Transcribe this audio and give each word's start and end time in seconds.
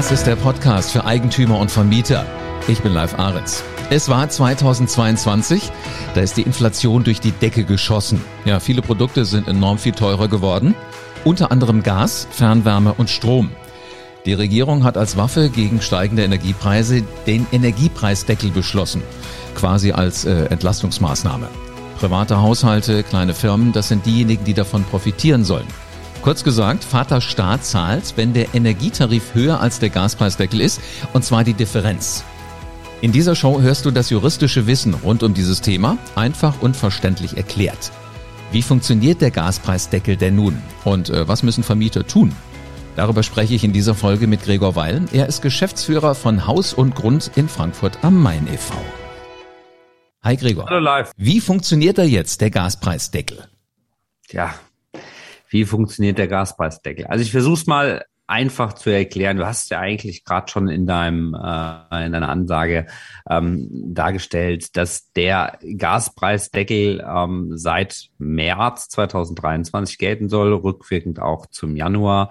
Das 0.00 0.12
ist 0.12 0.26
der 0.26 0.36
Podcast 0.36 0.92
für 0.92 1.04
Eigentümer 1.04 1.58
und 1.58 1.70
Vermieter. 1.70 2.24
Ich 2.68 2.80
bin 2.80 2.94
Live 2.94 3.18
Ahrens. 3.18 3.62
Es 3.90 4.08
war 4.08 4.26
2022, 4.26 5.70
da 6.14 6.22
ist 6.22 6.38
die 6.38 6.42
Inflation 6.42 7.04
durch 7.04 7.20
die 7.20 7.32
Decke 7.32 7.64
geschossen. 7.64 8.24
Ja, 8.46 8.60
viele 8.60 8.80
Produkte 8.80 9.26
sind 9.26 9.46
enorm 9.46 9.76
viel 9.76 9.92
teurer 9.92 10.28
geworden, 10.28 10.74
unter 11.22 11.52
anderem 11.52 11.82
Gas, 11.82 12.26
Fernwärme 12.30 12.94
und 12.94 13.10
Strom. 13.10 13.50
Die 14.24 14.32
Regierung 14.32 14.84
hat 14.84 14.96
als 14.96 15.18
Waffe 15.18 15.50
gegen 15.50 15.82
steigende 15.82 16.24
Energiepreise 16.24 17.02
den 17.26 17.46
Energiepreisdeckel 17.52 18.52
beschlossen, 18.52 19.02
quasi 19.54 19.92
als 19.92 20.24
äh, 20.24 20.46
Entlastungsmaßnahme. 20.46 21.48
Private 21.98 22.40
Haushalte, 22.40 23.02
kleine 23.02 23.34
Firmen, 23.34 23.74
das 23.74 23.88
sind 23.88 24.06
diejenigen, 24.06 24.46
die 24.46 24.54
davon 24.54 24.82
profitieren 24.84 25.44
sollen. 25.44 25.68
Kurz 26.22 26.44
gesagt, 26.44 26.84
Vater 26.84 27.22
Staat 27.22 27.64
zahlt, 27.64 28.12
wenn 28.16 28.34
der 28.34 28.54
Energietarif 28.54 29.34
höher 29.34 29.58
als 29.58 29.78
der 29.78 29.88
Gaspreisdeckel 29.88 30.60
ist, 30.60 30.80
und 31.14 31.24
zwar 31.24 31.44
die 31.44 31.54
Differenz. 31.54 32.24
In 33.00 33.10
dieser 33.10 33.34
Show 33.34 33.62
hörst 33.62 33.86
du 33.86 33.90
das 33.90 34.10
juristische 34.10 34.66
Wissen 34.66 34.92
rund 34.92 35.22
um 35.22 35.32
dieses 35.32 35.62
Thema 35.62 35.96
einfach 36.16 36.60
und 36.60 36.76
verständlich 36.76 37.38
erklärt. 37.38 37.90
Wie 38.52 38.60
funktioniert 38.60 39.22
der 39.22 39.30
Gaspreisdeckel 39.30 40.16
denn 40.16 40.36
nun? 40.36 40.58
Und 40.84 41.08
äh, 41.08 41.26
was 41.26 41.42
müssen 41.42 41.64
Vermieter 41.64 42.06
tun? 42.06 42.36
Darüber 42.96 43.22
spreche 43.22 43.54
ich 43.54 43.64
in 43.64 43.72
dieser 43.72 43.94
Folge 43.94 44.26
mit 44.26 44.42
Gregor 44.42 44.76
Weil. 44.76 45.06
Er 45.12 45.26
ist 45.26 45.40
Geschäftsführer 45.40 46.14
von 46.14 46.46
Haus 46.46 46.74
und 46.74 46.94
Grund 46.94 47.30
in 47.36 47.48
Frankfurt 47.48 47.98
am 48.02 48.20
Main 48.20 48.46
e.V. 48.52 48.74
Hi 50.22 50.36
Gregor. 50.36 50.66
Hallo 50.68 50.80
live. 50.80 51.12
Wie 51.16 51.40
funktioniert 51.40 51.96
da 51.96 52.02
jetzt 52.02 52.42
der 52.42 52.50
Gaspreisdeckel? 52.50 53.48
Ja, 54.30 54.54
wie 55.50 55.64
funktioniert 55.64 56.18
der 56.18 56.28
Gaspreisdeckel? 56.28 57.06
Also 57.06 57.22
ich 57.22 57.32
versuche 57.32 57.54
es 57.54 57.66
mal 57.66 58.04
einfach 58.30 58.74
zu 58.74 58.90
erklären. 58.90 59.36
Du 59.36 59.46
hast 59.46 59.70
ja 59.70 59.80
eigentlich 59.80 60.24
gerade 60.24 60.50
schon 60.50 60.68
in 60.68 60.86
deinem 60.86 61.34
äh, 61.34 62.06
in 62.06 62.12
deiner 62.12 62.28
Ansage 62.28 62.86
ähm, 63.28 63.68
dargestellt, 63.92 64.76
dass 64.76 65.12
der 65.12 65.58
Gaspreisdeckel 65.76 67.04
ähm, 67.06 67.50
seit 67.56 68.08
März 68.18 68.88
2023 68.90 69.98
gelten 69.98 70.28
soll, 70.28 70.54
rückwirkend 70.54 71.20
auch 71.20 71.46
zum 71.46 71.74
Januar 71.74 72.30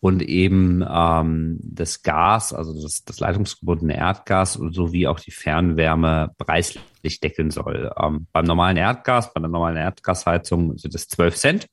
und 0.00 0.22
eben 0.22 0.84
ähm, 0.88 1.58
das 1.62 2.02
Gas, 2.02 2.52
also 2.52 2.80
das, 2.82 3.04
das 3.04 3.20
leitungsgebundene 3.20 3.96
Erdgas 3.96 4.54
sowie 4.54 5.06
auch 5.06 5.20
die 5.20 5.32
Fernwärme 5.32 6.32
preislich 6.38 7.20
deckeln 7.20 7.52
soll. 7.52 7.92
Ähm, 8.00 8.26
beim 8.32 8.44
normalen 8.44 8.76
Erdgas, 8.76 9.32
bei 9.32 9.40
der 9.40 9.50
normalen 9.50 9.76
Erdgasheizung 9.76 10.76
sind 10.78 10.94
es 10.96 11.08
12 11.08 11.36
Cent 11.36 11.66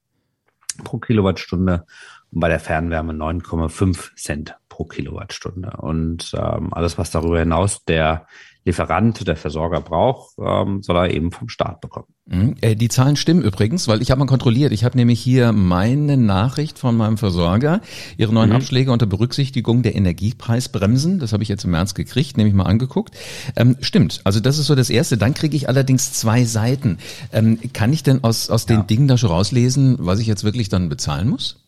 pro 0.83 0.97
Kilowattstunde 0.97 1.85
und 2.31 2.39
bei 2.39 2.49
der 2.49 2.59
Fernwärme 2.59 3.13
9,5 3.13 4.15
Cent 4.15 4.55
pro 4.69 4.85
Kilowattstunde. 4.85 5.77
Und 5.77 6.33
ähm, 6.37 6.73
alles, 6.73 6.97
was 6.97 7.11
darüber 7.11 7.39
hinaus 7.39 7.83
der 7.85 8.27
Lieferant, 8.65 9.27
der 9.27 9.35
Versorger 9.35 9.79
braucht, 9.79 10.31
ähm, 10.39 10.81
soll 10.81 10.97
er 10.97 11.13
eben 11.13 11.31
vom 11.31 11.49
Staat 11.49 11.81
bekommen. 11.81 12.07
Mhm. 12.25 12.55
Äh, 12.61 12.75
die 12.75 12.89
Zahlen 12.89 13.15
stimmen 13.15 13.43
übrigens, 13.43 13.87
weil 13.87 14.01
ich 14.01 14.09
habe 14.09 14.17
mal 14.17 14.25
kontrolliert. 14.25 14.71
Ich 14.71 14.83
habe 14.83 14.97
nämlich 14.97 15.21
hier 15.21 15.51
meine 15.51 16.17
Nachricht 16.17 16.79
von 16.79 16.97
meinem 16.97 17.19
Versorger, 17.19 17.81
ihre 18.17 18.33
neuen 18.33 18.49
mhm. 18.49 18.55
Abschläge 18.55 18.91
unter 18.91 19.05
Berücksichtigung 19.05 19.83
der 19.83 19.95
Energiepreisbremsen. 19.95 21.19
Das 21.19 21.31
habe 21.31 21.43
ich 21.43 21.49
jetzt 21.49 21.65
im 21.65 21.71
März 21.71 21.93
gekriegt, 21.93 22.37
nämlich 22.37 22.55
mal 22.55 22.63
angeguckt. 22.63 23.15
Ähm, 23.55 23.77
stimmt, 23.81 24.21
also 24.23 24.39
das 24.39 24.57
ist 24.57 24.65
so 24.65 24.73
das 24.73 24.89
Erste. 24.89 25.17
Dann 25.17 25.35
kriege 25.35 25.55
ich 25.55 25.69
allerdings 25.69 26.13
zwei 26.13 26.43
Seiten. 26.43 26.97
Ähm, 27.31 27.59
kann 27.71 27.93
ich 27.93 28.01
denn 28.01 28.23
aus, 28.23 28.49
aus 28.49 28.65
den 28.65 28.77
ja. 28.77 28.83
Dingen 28.83 29.07
da 29.07 29.19
schon 29.19 29.29
rauslesen, 29.29 29.97
was 29.99 30.17
ich 30.17 30.25
jetzt 30.25 30.43
wirklich 30.43 30.69
dann 30.69 30.89
bezahlen 30.89 31.29
muss? 31.29 31.64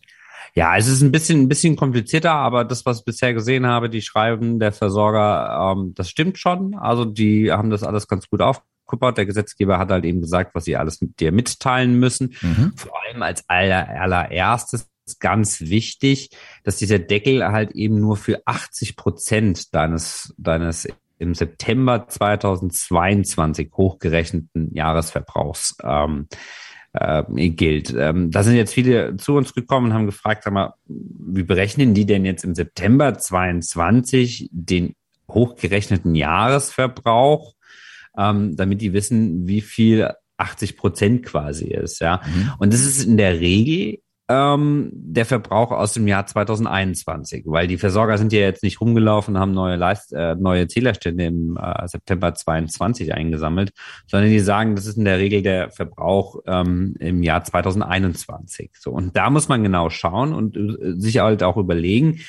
Ja, 0.56 0.78
es 0.78 0.88
ist 0.88 1.02
ein 1.02 1.12
bisschen, 1.12 1.42
ein 1.42 1.50
bisschen 1.50 1.76
komplizierter, 1.76 2.34
aber 2.34 2.66
das, 2.66 2.86
was 2.86 3.00
ich 3.00 3.06
bisher 3.06 3.34
gesehen 3.34 3.66
habe, 3.66 3.90
die 3.90 4.02
schreiben 4.02 4.60
der 4.60 4.72
Versorger, 4.72 5.74
ähm, 5.76 5.94
das 5.96 6.10
stimmt 6.10 6.38
schon. 6.38 6.76
Also 6.76 7.06
die 7.06 7.52
haben 7.52 7.70
das 7.70 7.84
alles 7.84 8.08
ganz 8.08 8.30
gut 8.30 8.42
aufgebaut. 8.42 9.18
Der 9.18 9.26
Gesetzgeber 9.26 9.78
hat 9.78 9.92
halt 9.92 10.06
eben 10.06 10.22
gesagt, 10.22 10.56
was 10.56 10.66
sie 10.66 10.76
alles 10.76 11.02
mit 11.02 11.20
dir 11.20 11.32
mitteilen 11.32 12.00
müssen. 12.00 12.36
Mhm. 12.42 12.74
Vor 12.76 12.92
allem 13.04 13.22
als 13.22 13.44
aller, 13.48 13.88
allererstes 13.90 14.90
ganz 15.20 15.62
wichtig, 15.62 16.32
dass 16.64 16.78
dieser 16.78 17.00
Deckel 17.00 17.46
halt 17.46 17.72
eben 17.72 18.00
nur 18.00 18.18
für 18.18 18.42
80 18.46 18.98
Prozent 18.98 19.74
deines, 19.74 20.34
deines 20.38 20.88
im 21.20 21.34
September 21.34 22.08
2022 22.08 23.72
hochgerechneten 23.74 24.74
Jahresverbrauchs 24.74 25.76
ähm, 25.84 26.28
äh, 26.94 27.50
gilt. 27.50 27.94
Ähm, 27.98 28.32
da 28.32 28.44
sind 28.44 28.56
jetzt 28.56 28.74
viele 28.74 29.18
zu 29.18 29.36
uns 29.36 29.54
gekommen 29.54 29.88
und 29.88 29.94
haben 29.94 30.06
gefragt, 30.06 30.44
sag 30.44 30.54
mal, 30.54 30.74
wie 30.88 31.44
berechnen 31.44 31.94
die 31.94 32.06
denn 32.06 32.26
jetzt 32.26 32.44
im 32.44 32.56
September 32.56 33.18
22 33.18 34.50
den 34.52 34.96
hochgerechneten 35.30 36.16
Jahresverbrauch, 36.16 37.54
ähm, 38.18 38.56
damit 38.56 38.82
die 38.82 38.94
wissen, 38.94 39.48
wie 39.48 39.62
viel 39.62 40.12
80 40.38 40.78
Prozent 40.78 41.26
quasi 41.26 41.66
ist, 41.66 42.00
ja. 42.00 42.22
Mhm. 42.26 42.52
Und 42.60 42.74
das 42.74 42.82
ist 42.82 43.04
in 43.04 43.18
der 43.18 43.40
Regel 43.40 44.00
ähm, 44.30 44.90
der 44.94 45.26
Verbrauch 45.26 45.72
aus 45.72 45.94
dem 45.94 46.08
Jahr 46.08 46.26
2021, 46.26 47.44
weil 47.46 47.68
die 47.68 47.78
Versorger 47.78 48.18
sind 48.18 48.34
ja 48.34 48.40
jetzt 48.40 48.62
nicht 48.62 48.82
rumgelaufen 48.82 49.36
und 49.36 49.42
haben 49.42 49.54
neue, 49.54 49.78
Leist 49.78 50.12
äh, 50.12 50.36
neue 50.36 50.68
Zählerstände 50.68 51.26
im 51.26 51.58
äh, 51.58 51.88
September 51.88 52.34
22 52.34 53.14
eingesammelt, 53.14 53.72
sondern 54.06 54.30
die 54.30 54.40
sagen, 54.40 54.76
das 54.76 54.86
ist 54.86 54.98
in 54.98 55.06
der 55.06 55.20
Regel 55.20 55.44
der 55.44 55.72
Verbrauch 55.72 56.42
ähm, 56.46 56.96
im 57.00 57.24
Jahr 57.24 57.44
2021. 57.44 58.72
So 58.78 58.92
und 58.92 59.16
da 59.16 59.30
muss 59.30 59.48
man 59.48 59.64
genau 59.64 59.90
schauen 59.90 60.34
und 60.34 60.58
äh, 60.58 61.00
sich 61.00 61.20
halt 61.20 61.42
auch 61.44 61.56
überlegen, 61.56 62.20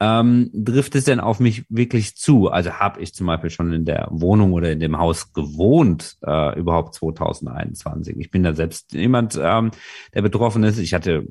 ähm, 0.00 0.50
trifft 0.64 0.96
es 0.96 1.04
denn 1.04 1.20
auf 1.20 1.38
mich 1.38 1.64
wirklich 1.68 2.16
zu? 2.16 2.50
Also 2.50 2.72
habe 2.72 3.00
ich 3.00 3.14
zum 3.14 3.28
Beispiel 3.28 3.50
schon 3.50 3.72
in 3.72 3.84
der 3.84 4.08
Wohnung 4.10 4.52
oder 4.54 4.72
in 4.72 4.80
dem 4.80 4.98
Haus 4.98 5.32
gewohnt 5.32 6.16
äh, 6.26 6.58
überhaupt 6.58 6.94
2021? 6.94 8.16
Ich 8.18 8.32
bin 8.32 8.42
da 8.42 8.54
selbst 8.54 8.92
jemand, 8.92 9.38
ähm, 9.40 9.70
der 10.14 10.22
betroffen 10.22 10.64
ist. 10.64 10.78
Ich 10.78 10.94
hatte 10.94 11.26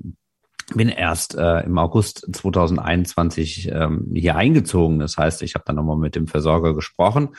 bin 0.75 0.89
erst 0.89 1.35
äh, 1.35 1.61
im 1.61 1.77
August 1.77 2.27
2021 2.31 3.69
ähm, 3.71 4.07
hier 4.13 4.35
eingezogen. 4.35 4.99
Das 4.99 5.17
heißt, 5.17 5.41
ich 5.43 5.55
habe 5.55 5.63
dann 5.65 5.75
nochmal 5.75 5.97
mit 5.97 6.15
dem 6.15 6.27
Versorger 6.27 6.73
gesprochen, 6.73 7.29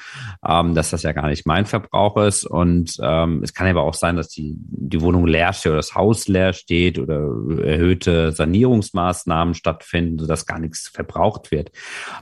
ähm, 0.47 0.75
dass 0.75 0.91
das 0.91 1.03
ja 1.03 1.13
gar 1.13 1.29
nicht 1.29 1.47
mein 1.47 1.67
Verbrauch 1.67 2.17
ist. 2.19 2.45
Und 2.45 2.97
ähm, 3.01 3.41
es 3.43 3.55
kann 3.55 3.67
aber 3.67 3.83
auch 3.83 3.95
sein, 3.95 4.17
dass 4.17 4.29
die, 4.29 4.55
die 4.57 5.01
Wohnung 5.01 5.27
leer 5.27 5.53
steht 5.53 5.71
oder 5.71 5.77
das 5.77 5.95
Haus 5.95 6.29
leer 6.29 6.53
steht 6.53 6.99
oder 6.99 7.17
erhöhte 7.65 8.33
Sanierungsmaßnahmen 8.33 9.55
stattfinden, 9.55 10.19
sodass 10.19 10.47
gar 10.47 10.59
nichts 10.59 10.89
verbraucht 10.89 11.51
wird. 11.51 11.71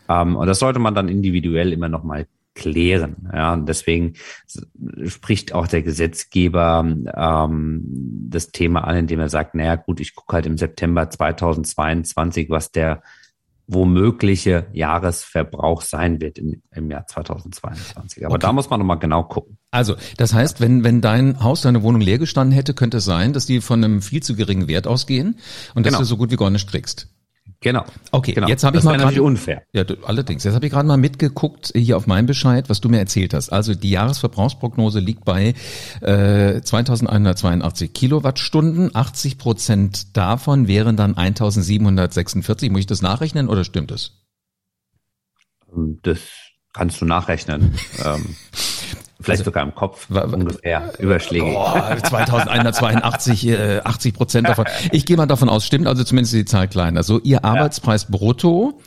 Ähm, 0.08 0.36
und 0.36 0.46
das 0.46 0.58
sollte 0.58 0.78
man 0.78 0.94
dann 0.94 1.08
individuell 1.08 1.72
immer 1.72 1.88
nochmal 1.88 2.26
klären. 2.54 3.28
Ja, 3.32 3.52
und 3.52 3.68
deswegen 3.68 4.14
spricht 5.06 5.54
auch 5.54 5.66
der 5.66 5.82
Gesetzgeber 5.82 6.84
ähm, 7.14 7.82
das 8.28 8.48
Thema 8.48 8.84
an, 8.84 8.96
indem 8.96 9.20
er 9.20 9.28
sagt, 9.28 9.54
naja 9.54 9.76
gut, 9.76 10.00
ich 10.00 10.14
gucke 10.14 10.34
halt 10.34 10.46
im 10.46 10.58
September 10.58 11.08
2022, 11.08 12.50
was 12.50 12.70
der 12.70 13.02
womögliche 13.66 14.66
Jahresverbrauch 14.72 15.82
sein 15.82 16.20
wird 16.20 16.38
im, 16.38 16.62
im 16.74 16.90
Jahr 16.90 17.06
2022. 17.06 18.26
Aber 18.26 18.34
okay. 18.34 18.42
da 18.42 18.52
muss 18.52 18.68
man 18.68 18.80
nochmal 18.80 18.98
genau 18.98 19.22
gucken. 19.22 19.56
Also, 19.70 19.96
das 20.16 20.34
heißt, 20.34 20.60
wenn, 20.60 20.84
wenn 20.84 21.00
dein 21.00 21.42
Haus, 21.42 21.62
deine 21.62 21.82
Wohnung 21.82 22.00
leer 22.00 22.18
gestanden 22.18 22.54
hätte, 22.54 22.74
könnte 22.74 22.98
es 22.98 23.04
sein, 23.04 23.32
dass 23.32 23.46
die 23.46 23.60
von 23.60 23.82
einem 23.82 24.02
viel 24.02 24.22
zu 24.22 24.34
geringen 24.34 24.68
Wert 24.68 24.86
ausgehen 24.86 25.38
und 25.74 25.86
dass 25.86 25.92
genau. 25.92 26.00
du 26.00 26.04
so 26.04 26.16
gut 26.16 26.30
wie 26.30 26.36
gar 26.36 26.50
nicht 26.50 26.68
kriegst. 26.68 27.08
Genau. 27.62 27.84
Okay, 28.10 28.32
genau. 28.32 28.48
jetzt 28.48 28.64
habe 28.64 28.76
ich 28.76 28.84
mal 28.84 28.98
gerade 28.98 29.22
unfair. 29.22 29.62
Ja, 29.72 29.84
du, 29.84 29.94
allerdings. 30.04 30.42
Jetzt 30.42 30.54
habe 30.54 30.66
ich 30.66 30.72
gerade 30.72 30.86
mal 30.86 30.96
mitgeguckt 30.96 31.72
hier 31.74 31.96
auf 31.96 32.08
meinem 32.08 32.26
Bescheid, 32.26 32.68
was 32.68 32.80
du 32.80 32.88
mir 32.88 32.98
erzählt 32.98 33.34
hast. 33.34 33.50
Also 33.50 33.74
die 33.74 33.90
Jahresverbrauchsprognose 33.90 34.98
liegt 34.98 35.24
bei 35.24 35.54
äh, 36.00 36.60
2182 36.60 37.92
Kilowattstunden. 37.92 38.94
80 38.94 39.38
Prozent 39.38 40.16
davon 40.16 40.66
wären 40.66 40.96
dann 40.96 41.16
1746. 41.16 42.70
Muss 42.70 42.80
ich 42.80 42.86
das 42.86 43.00
nachrechnen 43.00 43.48
oder 43.48 43.64
stimmt 43.64 43.92
das? 43.92 44.18
Das 46.02 46.18
kannst 46.72 47.00
du 47.00 47.04
nachrechnen. 47.04 47.78
ähm, 48.04 48.36
Vielleicht 49.22 49.40
also, 49.40 49.50
sogar 49.50 49.62
im 49.62 49.74
Kopf 49.74 50.08
ungefähr 50.10 50.92
Überschläge. 50.98 51.46
Oh, 51.46 51.72
2182, 52.08 53.48
äh, 53.48 53.80
80 53.84 54.14
Prozent 54.14 54.48
davon. 54.48 54.66
Ich 54.90 55.06
gehe 55.06 55.16
mal 55.16 55.26
davon 55.26 55.48
aus, 55.48 55.64
stimmt 55.64 55.86
also 55.86 56.04
zumindest 56.04 56.34
die 56.34 56.44
Zahl 56.44 56.68
klein. 56.68 56.96
Also 56.96 57.20
Ihr 57.20 57.44
Arbeitspreis 57.44 58.04
ja. 58.04 58.08
brutto 58.16 58.80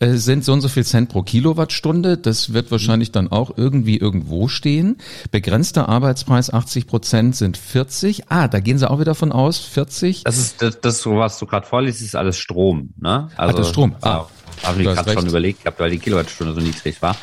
äh, 0.00 0.14
sind 0.14 0.44
so 0.44 0.52
und 0.52 0.60
so 0.60 0.68
viel 0.68 0.84
Cent 0.84 1.10
pro 1.10 1.22
Kilowattstunde. 1.22 2.18
Das 2.18 2.52
wird 2.52 2.70
wahrscheinlich 2.70 3.12
dann 3.12 3.30
auch 3.30 3.56
irgendwie 3.56 3.98
irgendwo 3.98 4.48
stehen. 4.48 4.98
Begrenzter 5.30 5.88
Arbeitspreis 5.88 6.52
80 6.52 6.86
Prozent 6.86 7.36
sind 7.36 7.56
40. 7.56 8.30
Ah, 8.30 8.48
da 8.48 8.60
gehen 8.60 8.78
Sie 8.78 8.90
auch 8.90 8.98
wieder 8.98 9.14
von 9.14 9.30
aus, 9.30 9.58
40. 9.58 10.24
Das 10.24 10.38
ist 10.38 10.60
das, 10.62 10.80
das 10.80 11.06
was 11.06 11.38
du 11.38 11.46
gerade 11.46 11.66
vorliest, 11.66 12.00
ist 12.00 12.16
alles 12.16 12.38
Strom. 12.38 12.94
Ne? 13.00 13.28
Also, 13.36 13.54
Ach, 13.54 13.58
das 13.58 13.68
Strom. 13.68 13.94
Ah, 14.00 14.26
habe 14.64 14.82
ich 14.82 14.88
gerade 14.88 15.12
schon 15.12 15.26
überlegt 15.26 15.62
gehabt, 15.62 15.78
weil 15.80 15.90
die 15.90 15.98
Kilowattstunde 15.98 16.54
so 16.54 16.60
niedrig 16.60 17.00
war. 17.02 17.16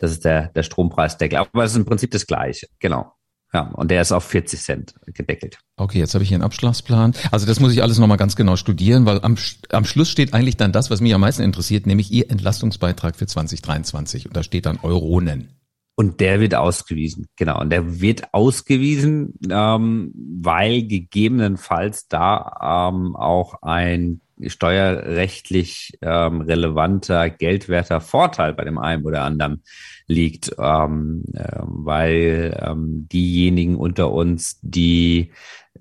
Das 0.00 0.10
ist 0.10 0.24
der, 0.24 0.48
der 0.48 0.62
Strompreisdeckel. 0.62 1.38
Aber 1.38 1.64
es 1.64 1.72
ist 1.72 1.76
im 1.76 1.84
Prinzip 1.84 2.10
das 2.10 2.26
Gleiche. 2.26 2.66
Genau. 2.80 3.12
Ja, 3.52 3.62
und 3.74 3.90
der 3.90 4.00
ist 4.00 4.12
auf 4.12 4.24
40 4.24 4.60
Cent 4.60 4.94
gedeckelt. 5.06 5.58
Okay, 5.76 5.98
jetzt 5.98 6.14
habe 6.14 6.22
ich 6.22 6.28
hier 6.28 6.36
einen 6.36 6.44
Abschlagsplan. 6.44 7.14
Also 7.32 7.46
das 7.46 7.58
muss 7.58 7.72
ich 7.72 7.82
alles 7.82 7.98
nochmal 7.98 8.16
ganz 8.16 8.36
genau 8.36 8.54
studieren, 8.56 9.06
weil 9.06 9.20
am, 9.22 9.36
am 9.70 9.84
Schluss 9.84 10.08
steht 10.08 10.34
eigentlich 10.34 10.56
dann 10.56 10.72
das, 10.72 10.90
was 10.90 11.00
mich 11.00 11.12
am 11.14 11.20
meisten 11.20 11.42
interessiert, 11.42 11.86
nämlich 11.86 12.12
Ihr 12.12 12.30
Entlastungsbeitrag 12.30 13.16
für 13.16 13.26
2023. 13.26 14.26
Und 14.26 14.36
da 14.36 14.44
steht 14.44 14.66
dann 14.66 14.78
Euronen. 14.82 15.48
Und 15.96 16.20
der 16.20 16.40
wird 16.40 16.54
ausgewiesen, 16.54 17.26
genau. 17.36 17.60
Und 17.60 17.70
der 17.70 18.00
wird 18.00 18.32
ausgewiesen, 18.32 19.34
ähm, 19.50 20.12
weil 20.40 20.86
gegebenenfalls 20.86 22.06
da 22.08 22.88
ähm, 22.90 23.16
auch 23.16 23.60
ein 23.62 24.20
steuerrechtlich 24.46 25.98
ähm, 26.02 26.40
relevanter, 26.40 27.30
geldwerter 27.30 28.00
Vorteil 28.00 28.54
bei 28.54 28.64
dem 28.64 28.78
einen 28.78 29.04
oder 29.04 29.22
anderen 29.22 29.62
liegt, 30.06 30.54
ähm, 30.58 31.24
äh, 31.34 31.58
weil 31.62 32.58
ähm, 32.62 33.08
diejenigen 33.10 33.76
unter 33.76 34.12
uns, 34.12 34.58
die 34.62 35.32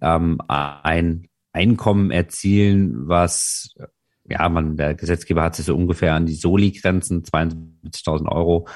ähm, 0.01 0.39
ein 0.47 1.27
Einkommen 1.51 2.11
erzielen, 2.11 3.07
was 3.07 3.75
ja, 4.29 4.47
man, 4.47 4.77
der 4.77 4.93
Gesetzgeber 4.93 5.41
hat 5.41 5.55
sich 5.55 5.65
so 5.65 5.75
ungefähr 5.75 6.13
an 6.13 6.25
die 6.25 6.35
Soli-Grenzen, 6.35 7.23
72.000 7.23 8.31
Euro 8.31 8.67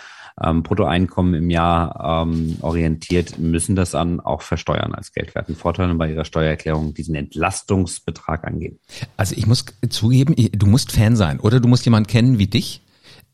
ähm, 0.41 0.63
Bruttoeinkommen 0.63 1.33
im 1.33 1.49
Jahr 1.49 2.23
ähm, 2.23 2.57
orientiert, 2.61 3.39
müssen 3.39 3.75
das 3.75 3.91
dann 3.91 4.19
auch 4.19 4.41
versteuern 4.41 4.93
als 4.93 5.11
geldwerten 5.11 5.55
Vorteil 5.55 5.93
bei 5.95 6.11
ihrer 6.11 6.25
Steuererklärung 6.25 6.93
diesen 6.93 7.15
Entlastungsbetrag 7.15 8.45
angeben. 8.45 8.79
Also 9.17 9.35
ich 9.37 9.47
muss 9.47 9.65
zugeben, 9.89 10.35
du 10.35 10.65
musst 10.65 10.91
Fan 10.91 11.15
sein 11.15 11.39
oder 11.39 11.59
du 11.59 11.67
musst 11.67 11.85
jemanden 11.85 12.07
kennen 12.07 12.39
wie 12.39 12.47
dich, 12.47 12.82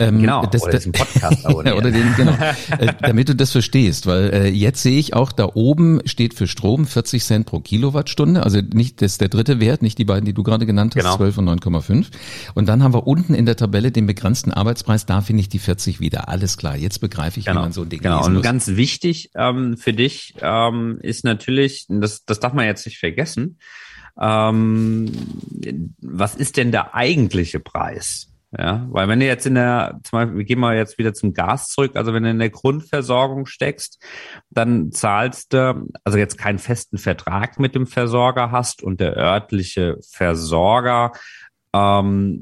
ähm, 0.01 0.21
genau, 0.21 0.45
das, 0.45 0.63
oder 0.63 0.79
den 0.79 0.93
Podcast 0.93 1.45
oder 1.53 1.91
den, 1.91 2.15
genau, 2.15 2.31
äh, 2.79 2.93
damit 3.01 3.27
du 3.27 3.35
das 3.35 3.51
verstehst, 3.51 4.07
weil 4.07 4.33
äh, 4.33 4.47
jetzt 4.47 4.81
sehe 4.81 4.97
ich 4.97 5.13
auch, 5.13 5.33
da 5.33 5.49
oben 5.53 5.99
steht 6.05 6.33
für 6.33 6.47
Strom 6.47 6.87
40 6.87 7.23
Cent 7.23 7.45
pro 7.45 7.59
Kilowattstunde, 7.59 8.43
also 8.43 8.61
nicht 8.61 9.01
das 9.01 9.13
ist 9.13 9.21
der 9.21 9.27
dritte 9.27 9.59
Wert, 9.59 9.81
nicht 9.81 9.97
die 9.97 10.05
beiden, 10.05 10.23
die 10.23 10.33
du 10.33 10.41
gerade 10.43 10.65
genannt 10.65 10.95
hast, 10.95 11.03
genau. 11.03 11.17
12 11.17 11.37
und 11.39 11.49
9,5. 11.49 12.07
Und 12.55 12.69
dann 12.69 12.81
haben 12.81 12.93
wir 12.93 13.07
unten 13.07 13.33
in 13.33 13.45
der 13.45 13.57
Tabelle 13.57 13.91
den 13.91 14.07
begrenzten 14.07 14.53
Arbeitspreis, 14.53 15.05
da 15.05 15.19
finde 15.19 15.41
ich 15.41 15.49
die 15.49 15.59
40 15.59 15.99
wieder. 15.99 16.29
Alles 16.29 16.55
klar, 16.55 16.77
jetzt 16.77 16.99
begreife 16.99 17.39
ich, 17.39 17.45
genau. 17.45 17.59
wie 17.59 17.63
man 17.63 17.71
so 17.73 17.81
ein 17.81 17.89
Ding 17.89 17.99
Genau, 17.99 18.25
und 18.25 18.35
muss. 18.35 18.43
ganz 18.43 18.67
wichtig 18.67 19.31
ähm, 19.35 19.75
für 19.75 19.91
dich 19.91 20.35
ähm, 20.41 20.99
ist 21.01 21.25
natürlich, 21.25 21.87
das, 21.89 22.23
das 22.23 22.39
darf 22.39 22.53
man 22.53 22.65
jetzt 22.65 22.85
nicht 22.85 22.99
vergessen, 22.99 23.57
ähm, 24.19 25.11
was 26.01 26.35
ist 26.35 26.57
denn 26.57 26.71
der 26.71 26.95
eigentliche 26.95 27.59
Preis? 27.59 28.28
Ja, 28.57 28.87
weil 28.89 29.07
wenn 29.07 29.19
du 29.19 29.27
jetzt 29.27 29.45
in 29.45 29.53
der, 29.53 29.99
zum 30.03 30.17
Beispiel, 30.17 30.37
wir 30.37 30.43
gehen 30.43 30.59
mal 30.59 30.75
jetzt 30.75 30.97
wieder 30.97 31.13
zum 31.13 31.33
Gas 31.33 31.69
zurück, 31.69 31.95
also 31.95 32.13
wenn 32.13 32.23
du 32.23 32.31
in 32.31 32.39
der 32.39 32.49
Grundversorgung 32.49 33.45
steckst, 33.45 34.03
dann 34.49 34.91
zahlst 34.91 35.53
du, 35.53 35.87
also 36.03 36.17
jetzt 36.17 36.39
keinen 36.39 36.57
festen 36.57 36.97
Vertrag 36.97 37.59
mit 37.59 37.75
dem 37.75 37.85
Versorger 37.85 38.49
hast 38.51 38.81
und 38.81 38.99
der 38.99 39.15
örtliche 39.15 39.99
Versorger 40.01 41.11
ähm, 41.73 42.39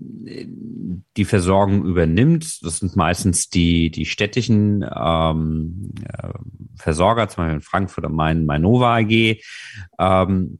die 1.17 1.25
Versorgung 1.25 1.83
übernimmt. 1.83 2.63
Das 2.63 2.77
sind 2.77 2.95
meistens 2.95 3.49
die, 3.49 3.91
die 3.91 4.05
städtischen 4.05 4.85
ähm, 4.95 5.91
äh, 6.05 6.29
Versorger, 6.77 7.27
zum 7.27 7.43
Beispiel 7.43 7.55
in 7.55 7.61
Frankfurt 7.61 8.05
am 8.05 8.15
Main, 8.15 8.45
Mainova 8.45 8.97
AG. 8.97 9.41
Ähm, 9.99 10.59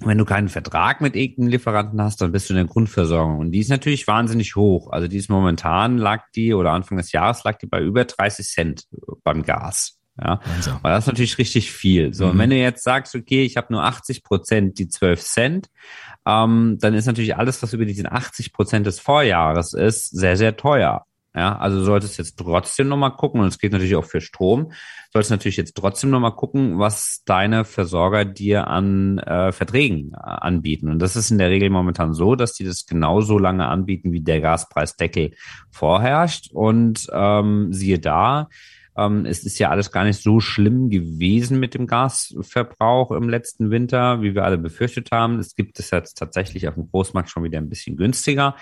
wenn 0.00 0.18
du 0.18 0.24
keinen 0.24 0.48
Vertrag 0.48 1.00
mit 1.00 1.16
irgendeinem 1.16 1.48
Lieferanten 1.48 2.00
hast, 2.00 2.20
dann 2.20 2.32
bist 2.32 2.48
du 2.48 2.54
in 2.54 2.58
der 2.58 2.66
Grundversorgung. 2.66 3.38
Und 3.38 3.52
die 3.52 3.60
ist 3.60 3.70
natürlich 3.70 4.06
wahnsinnig 4.06 4.54
hoch. 4.54 4.90
Also 4.92 5.08
die 5.08 5.16
ist 5.16 5.28
momentan 5.28 5.98
lag 5.98 6.24
die 6.36 6.54
oder 6.54 6.72
Anfang 6.72 6.98
des 6.98 7.12
Jahres 7.12 7.42
lag 7.44 7.58
die 7.58 7.66
bei 7.66 7.80
über 7.80 8.04
30 8.04 8.46
Cent 8.46 8.84
beim 9.24 9.42
Gas. 9.42 9.98
Ja, 10.20 10.40
also. 10.56 10.72
aber 10.72 10.90
das 10.90 11.04
ist 11.04 11.08
natürlich 11.08 11.38
richtig 11.38 11.70
viel. 11.70 12.12
So, 12.12 12.24
mhm. 12.24 12.30
und 12.32 12.38
wenn 12.38 12.50
du 12.50 12.56
jetzt 12.56 12.82
sagst, 12.82 13.14
okay, 13.14 13.44
ich 13.44 13.56
habe 13.56 13.72
nur 13.72 13.84
80 13.84 14.24
Prozent 14.24 14.78
die 14.78 14.88
12 14.88 15.20
Cent, 15.22 15.70
ähm, 16.26 16.76
dann 16.80 16.94
ist 16.94 17.06
natürlich 17.06 17.36
alles, 17.36 17.62
was 17.62 17.72
über 17.72 17.84
diesen 17.84 18.10
80 18.10 18.52
Prozent 18.52 18.86
des 18.86 18.98
Vorjahres 18.98 19.74
ist, 19.74 20.10
sehr, 20.10 20.36
sehr 20.36 20.56
teuer. 20.56 21.04
Ja, 21.34 21.56
also 21.58 21.84
solltest 21.84 22.18
jetzt 22.18 22.38
trotzdem 22.38 22.88
nochmal 22.88 23.14
gucken, 23.14 23.40
und 23.40 23.46
es 23.46 23.58
geht 23.58 23.72
natürlich 23.72 23.96
auch 23.96 24.04
für 24.04 24.20
Strom, 24.20 24.72
solltest 25.12 25.30
natürlich 25.30 25.56
jetzt 25.56 25.76
trotzdem 25.76 26.10
nochmal 26.10 26.34
gucken, 26.34 26.78
was 26.78 27.22
deine 27.26 27.64
Versorger 27.64 28.24
dir 28.24 28.66
an 28.66 29.18
äh, 29.18 29.52
Verträgen 29.52 30.12
äh, 30.14 30.16
anbieten. 30.20 30.90
Und 30.90 31.00
das 31.00 31.16
ist 31.16 31.30
in 31.30 31.38
der 31.38 31.50
Regel 31.50 31.70
momentan 31.70 32.14
so, 32.14 32.34
dass 32.34 32.54
die 32.54 32.64
das 32.64 32.86
genauso 32.86 33.38
lange 33.38 33.66
anbieten, 33.66 34.12
wie 34.12 34.22
der 34.22 34.40
Gaspreisdeckel 34.40 35.34
vorherrscht. 35.70 36.50
Und 36.52 37.06
ähm, 37.12 37.72
siehe 37.72 37.98
da, 37.98 38.48
ähm, 38.98 39.24
es 39.26 39.44
ist 39.44 39.58
ja 39.60 39.70
alles 39.70 39.92
gar 39.92 40.04
nicht 40.04 40.20
so 40.20 40.40
schlimm 40.40 40.90
gewesen 40.90 41.60
mit 41.60 41.74
dem 41.74 41.86
Gasverbrauch 41.86 43.12
im 43.12 43.28
letzten 43.28 43.70
Winter, 43.70 44.20
wie 44.22 44.34
wir 44.34 44.44
alle 44.44 44.58
befürchtet 44.58 45.12
haben. 45.12 45.38
Es 45.38 45.54
gibt 45.54 45.78
es 45.78 45.92
jetzt 45.92 46.18
tatsächlich 46.18 46.66
auf 46.66 46.74
dem 46.74 46.90
Großmarkt 46.90 47.30
schon 47.30 47.44
wieder 47.44 47.58
ein 47.58 47.68
bisschen 47.68 47.96
günstiger, 47.96 48.56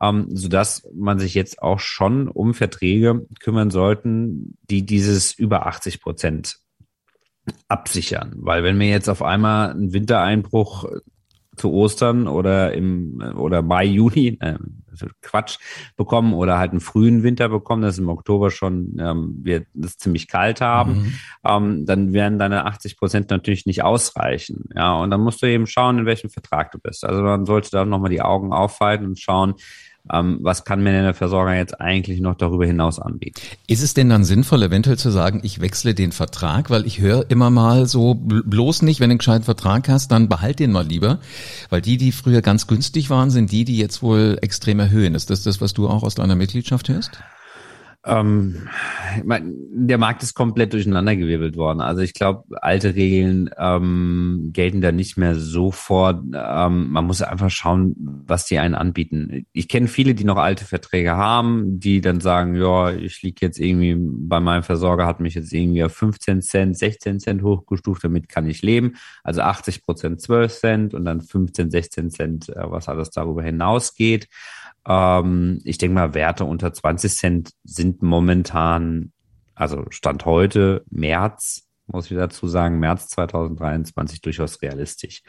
ähm, 0.00 0.26
sodass 0.30 0.86
man 0.94 1.18
sich 1.18 1.32
jetzt 1.32 1.62
auch 1.62 1.80
schon 1.80 2.28
um 2.28 2.52
Verträge 2.52 3.26
kümmern 3.40 3.70
sollten, 3.70 4.58
die 4.68 4.84
dieses 4.84 5.32
über 5.32 5.66
80 5.66 6.02
Prozent 6.02 6.58
absichern. 7.66 8.34
Weil 8.36 8.62
wenn 8.64 8.78
wir 8.78 8.88
jetzt 8.88 9.08
auf 9.08 9.22
einmal 9.22 9.70
einen 9.70 9.94
Wintereinbruch 9.94 10.84
zu 11.58 11.72
Ostern 11.72 12.26
oder 12.28 12.72
im 12.72 13.22
oder 13.36 13.62
Mai, 13.62 13.84
Juni, 13.84 14.38
äh, 14.40 14.54
Quatsch, 15.22 15.58
bekommen 15.96 16.34
oder 16.34 16.58
halt 16.58 16.72
einen 16.72 16.80
frühen 16.80 17.22
Winter 17.22 17.48
bekommen, 17.48 17.82
dass 17.82 17.98
im 17.98 18.08
Oktober 18.08 18.50
schon 18.50 18.96
ähm, 18.98 19.38
wir 19.42 19.66
das 19.74 19.96
ziemlich 19.96 20.28
kalt 20.28 20.60
haben, 20.60 20.92
mhm. 20.92 21.14
ähm, 21.44 21.86
dann 21.86 22.12
werden 22.12 22.38
deine 22.38 22.66
80 22.66 22.96
Prozent 22.96 23.30
natürlich 23.30 23.66
nicht 23.66 23.84
ausreichen. 23.84 24.68
Ja, 24.74 24.94
und 24.94 25.10
dann 25.10 25.20
musst 25.20 25.42
du 25.42 25.46
eben 25.46 25.66
schauen, 25.66 25.98
in 25.98 26.06
welchem 26.06 26.30
Vertrag 26.30 26.72
du 26.72 26.78
bist. 26.78 27.04
Also 27.04 27.22
man 27.22 27.46
sollte 27.46 27.70
da 27.70 27.84
nochmal 27.84 28.10
die 28.10 28.22
Augen 28.22 28.52
aufhalten 28.52 29.06
und 29.06 29.20
schauen, 29.20 29.54
ähm, 30.12 30.38
was 30.42 30.64
kann 30.64 30.82
mir 30.82 30.92
denn 30.92 31.04
der 31.04 31.14
Versorger 31.14 31.54
jetzt 31.54 31.80
eigentlich 31.80 32.20
noch 32.20 32.34
darüber 32.34 32.66
hinaus 32.66 32.98
anbieten? 32.98 33.40
Ist 33.66 33.82
es 33.82 33.94
denn 33.94 34.08
dann 34.08 34.24
sinnvoll, 34.24 34.62
eventuell 34.62 34.98
zu 34.98 35.10
sagen, 35.10 35.40
ich 35.42 35.60
wechsle 35.60 35.94
den 35.94 36.12
Vertrag? 36.12 36.70
Weil 36.70 36.86
ich 36.86 37.00
höre 37.00 37.30
immer 37.30 37.50
mal 37.50 37.86
so, 37.86 38.14
bloß 38.14 38.82
nicht, 38.82 39.00
wenn 39.00 39.10
du 39.10 39.12
einen 39.12 39.18
gescheiten 39.18 39.44
Vertrag 39.44 39.88
hast, 39.88 40.12
dann 40.12 40.28
behalt 40.28 40.58
den 40.58 40.72
mal 40.72 40.86
lieber. 40.86 41.18
Weil 41.70 41.82
die, 41.82 41.96
die 41.96 42.12
früher 42.12 42.42
ganz 42.42 42.66
günstig 42.66 43.10
waren, 43.10 43.30
sind 43.30 43.52
die, 43.52 43.64
die 43.64 43.78
jetzt 43.78 44.02
wohl 44.02 44.38
extrem 44.42 44.80
erhöhen. 44.80 45.14
Ist 45.14 45.30
das 45.30 45.42
das, 45.42 45.60
was 45.60 45.74
du 45.74 45.88
auch 45.88 46.02
aus 46.02 46.14
deiner 46.14 46.34
Mitgliedschaft 46.34 46.88
hörst? 46.88 47.18
Ähm, 48.08 48.68
ich 49.16 49.24
mein, 49.24 49.54
der 49.70 49.98
Markt 49.98 50.22
ist 50.22 50.34
komplett 50.34 50.72
durcheinandergewirbelt 50.72 51.56
worden. 51.56 51.80
Also 51.80 52.02
ich 52.02 52.14
glaube, 52.14 52.44
alte 52.62 52.94
Regeln 52.94 53.50
ähm, 53.58 54.50
gelten 54.52 54.80
da 54.80 54.92
nicht 54.92 55.16
mehr 55.16 55.34
sofort. 55.34 56.22
Ähm, 56.34 56.90
man 56.90 57.04
muss 57.04 57.22
einfach 57.22 57.50
schauen, 57.50 57.94
was 58.26 58.46
die 58.46 58.58
einen 58.58 58.74
anbieten. 58.74 59.46
Ich 59.52 59.68
kenne 59.68 59.88
viele, 59.88 60.14
die 60.14 60.24
noch 60.24 60.36
alte 60.36 60.64
Verträge 60.64 61.16
haben, 61.16 61.78
die 61.78 62.00
dann 62.00 62.20
sagen, 62.20 62.54
ja, 62.54 62.90
ich 62.90 63.22
liege 63.22 63.44
jetzt 63.46 63.58
irgendwie 63.58 63.96
bei 63.98 64.40
meinem 64.40 64.62
Versorger, 64.62 65.06
hat 65.06 65.20
mich 65.20 65.34
jetzt 65.34 65.52
irgendwie 65.52 65.84
auf 65.84 65.92
15 65.92 66.42
Cent, 66.42 66.78
16 66.78 67.20
Cent 67.20 67.42
hochgestuft, 67.42 68.04
damit 68.04 68.28
kann 68.28 68.46
ich 68.46 68.62
leben. 68.62 68.94
Also 69.22 69.42
80 69.42 69.84
Prozent 69.84 70.20
12 70.20 70.52
Cent 70.52 70.94
und 70.94 71.04
dann 71.04 71.20
15, 71.20 71.70
16 71.70 72.10
Cent, 72.10 72.48
äh, 72.48 72.62
was 72.64 72.88
alles 72.88 73.10
darüber 73.10 73.42
hinausgeht. 73.42 74.28
Ähm, 74.88 75.60
ich 75.64 75.78
denke 75.78 75.94
mal, 75.94 76.14
Werte 76.14 76.44
unter 76.44 76.72
20 76.72 77.12
Cent 77.12 77.50
sind 77.62 78.02
momentan, 78.02 79.12
also 79.54 79.84
Stand 79.90 80.24
heute, 80.24 80.84
März, 80.90 81.68
muss 81.86 82.10
ich 82.10 82.16
dazu 82.16 82.48
sagen, 82.48 82.78
März 82.78 83.08
2023 83.08 84.20
durchaus 84.20 84.60
realistisch. 84.62 85.22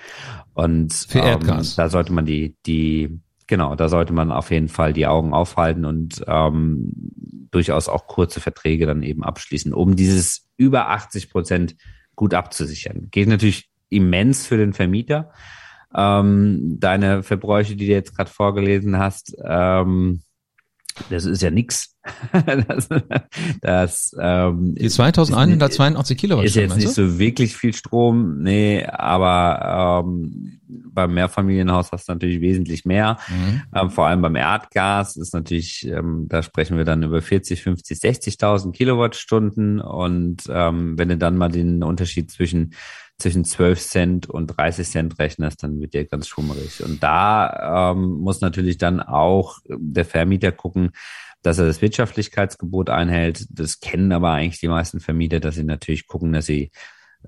Und 0.54 0.94
Für 0.94 1.20
Erdgas. 1.20 1.72
Ähm, 1.72 1.74
da 1.78 1.90
sollte 1.90 2.14
man 2.14 2.26
die, 2.26 2.56
die, 2.66 3.20
genau, 3.48 3.76
da 3.76 3.90
sollte 3.90 4.14
man 4.14 4.32
auf 4.32 4.52
jeden 4.52 4.70
Fall 4.70 4.94
die 4.94 5.08
Augen 5.08 5.34
aufhalten 5.34 5.86
und 5.86 6.24
ähm, 6.28 6.92
durchaus 7.52 7.90
auch 7.90 8.08
kurze 8.08 8.40
Verträge 8.40 8.86
dann 8.86 9.04
eben 9.04 9.24
abschließen, 9.24 9.74
um 9.74 9.96
dieses 9.96 10.48
über 10.58 10.90
80 10.90 11.32
Prozent 11.32 11.76
gut 12.16 12.34
abzusichern. 12.34 13.08
Geht 13.12 13.28
natürlich 13.28 13.70
immens 13.90 14.46
für 14.46 14.58
den 14.58 14.74
Vermieter 14.74 15.32
ähm, 15.96 16.78
deine 16.80 17.24
Verbräuche, 17.24 17.76
die 17.76 17.88
du 17.88 17.92
jetzt 17.92 18.16
gerade 18.16 18.30
vorgelesen 18.30 18.98
hast, 19.00 19.36
ähm, 19.44 20.22
das 21.10 21.26
ist 21.26 21.42
ja 21.42 21.52
nix. 21.52 21.96
das, 22.68 22.90
das, 23.62 24.16
ähm, 24.20 24.76
die 24.76 24.90
2182 24.90 26.18
Kilowatt. 26.18 26.46
Ist 26.46 26.56
jetzt 26.56 26.76
nicht 26.76 26.90
so 26.90 27.20
wirklich 27.20 27.56
viel 27.56 27.74
Strom, 27.74 28.42
nee, 28.42 28.84
aber 28.86 30.04
ähm, 30.04 30.60
beim 30.68 31.14
Mehrfamilienhaus 31.14 31.92
hast 31.92 32.10
du 32.10 32.14
natürlich 32.14 32.42
wesentlich 32.42 32.86
mehr. 32.86 33.18
Mhm. 33.30 33.62
Ähm, 33.74 33.90
vor 33.92 34.08
allem 34.08 34.22
beim 34.22 34.36
Erdgas 34.36 35.18
ist 35.18 35.34
natürlich, 35.34 35.88
ähm, 35.88 36.26
da 36.28 36.44
sprechen 36.44 36.78
wir 36.78 36.86
dann 36.86 37.04
über 37.04 37.22
40, 37.22 37.62
50, 37.62 38.00
60.000 38.00 38.72
Kilowattstunden 38.72 39.80
und 39.80 40.44
ähm, 40.50 40.98
wenn 40.98 41.10
du 41.10 41.18
dann 41.18 41.38
mal 41.38 41.50
den 41.50 41.84
Unterschied 41.84 42.32
zwischen 42.32 42.74
zwischen 43.20 43.46
12 43.46 43.80
Cent 43.80 44.30
und 44.30 44.48
30 44.48 44.88
Cent 44.88 45.20
rechnest, 45.20 45.62
dann 45.62 45.80
wird 45.80 45.94
der 45.94 46.06
ganz 46.06 46.28
schummerig. 46.28 46.84
Und 46.84 47.04
da 47.04 47.92
ähm, 47.92 48.20
muss 48.20 48.42
natürlich 48.42 48.78
dann 48.78 49.02
auch 49.02 49.60
der 49.68 50.06
Vermieter 50.06 50.52
gucken, 50.52 50.92
dass 51.42 51.60
er 51.60 51.66
das 51.66 51.82
Wirtschaftlichkeitsgebot 51.82 52.90
einhält. 52.90 53.46
Das 53.52 53.80
kennen 53.80 54.12
aber 54.12 54.32
eigentlich 54.32 54.60
die 54.60 54.68
meisten 54.68 55.00
Vermieter, 55.00 55.40
dass 55.40 55.56
sie 55.56 55.64
natürlich 55.64 56.08
gucken, 56.08 56.34
dass 56.34 56.46
sie 56.46 56.72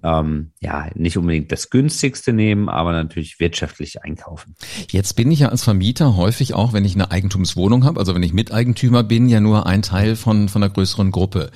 ähm, 0.03 0.51
ja, 0.59 0.89
nicht 0.95 1.17
unbedingt 1.17 1.51
das 1.51 1.69
günstigste 1.69 2.33
nehmen, 2.33 2.69
aber 2.69 2.91
natürlich 2.91 3.39
wirtschaftlich 3.39 4.03
einkaufen. 4.03 4.55
Jetzt 4.89 5.13
bin 5.15 5.31
ich 5.31 5.39
ja 5.39 5.49
als 5.49 5.63
Vermieter 5.63 6.15
häufig 6.15 6.53
auch, 6.53 6.73
wenn 6.73 6.85
ich 6.85 6.95
eine 6.95 7.11
Eigentumswohnung 7.11 7.83
habe, 7.83 7.99
also 7.99 8.15
wenn 8.15 8.23
ich 8.23 8.33
Miteigentümer 8.33 9.03
bin, 9.03 9.27
ja 9.29 9.39
nur 9.39 9.65
ein 9.65 9.81
Teil 9.81 10.15
von, 10.15 10.49
von 10.49 10.63
einer 10.63 10.71
größeren 10.71 11.11
Gruppe. 11.11 11.51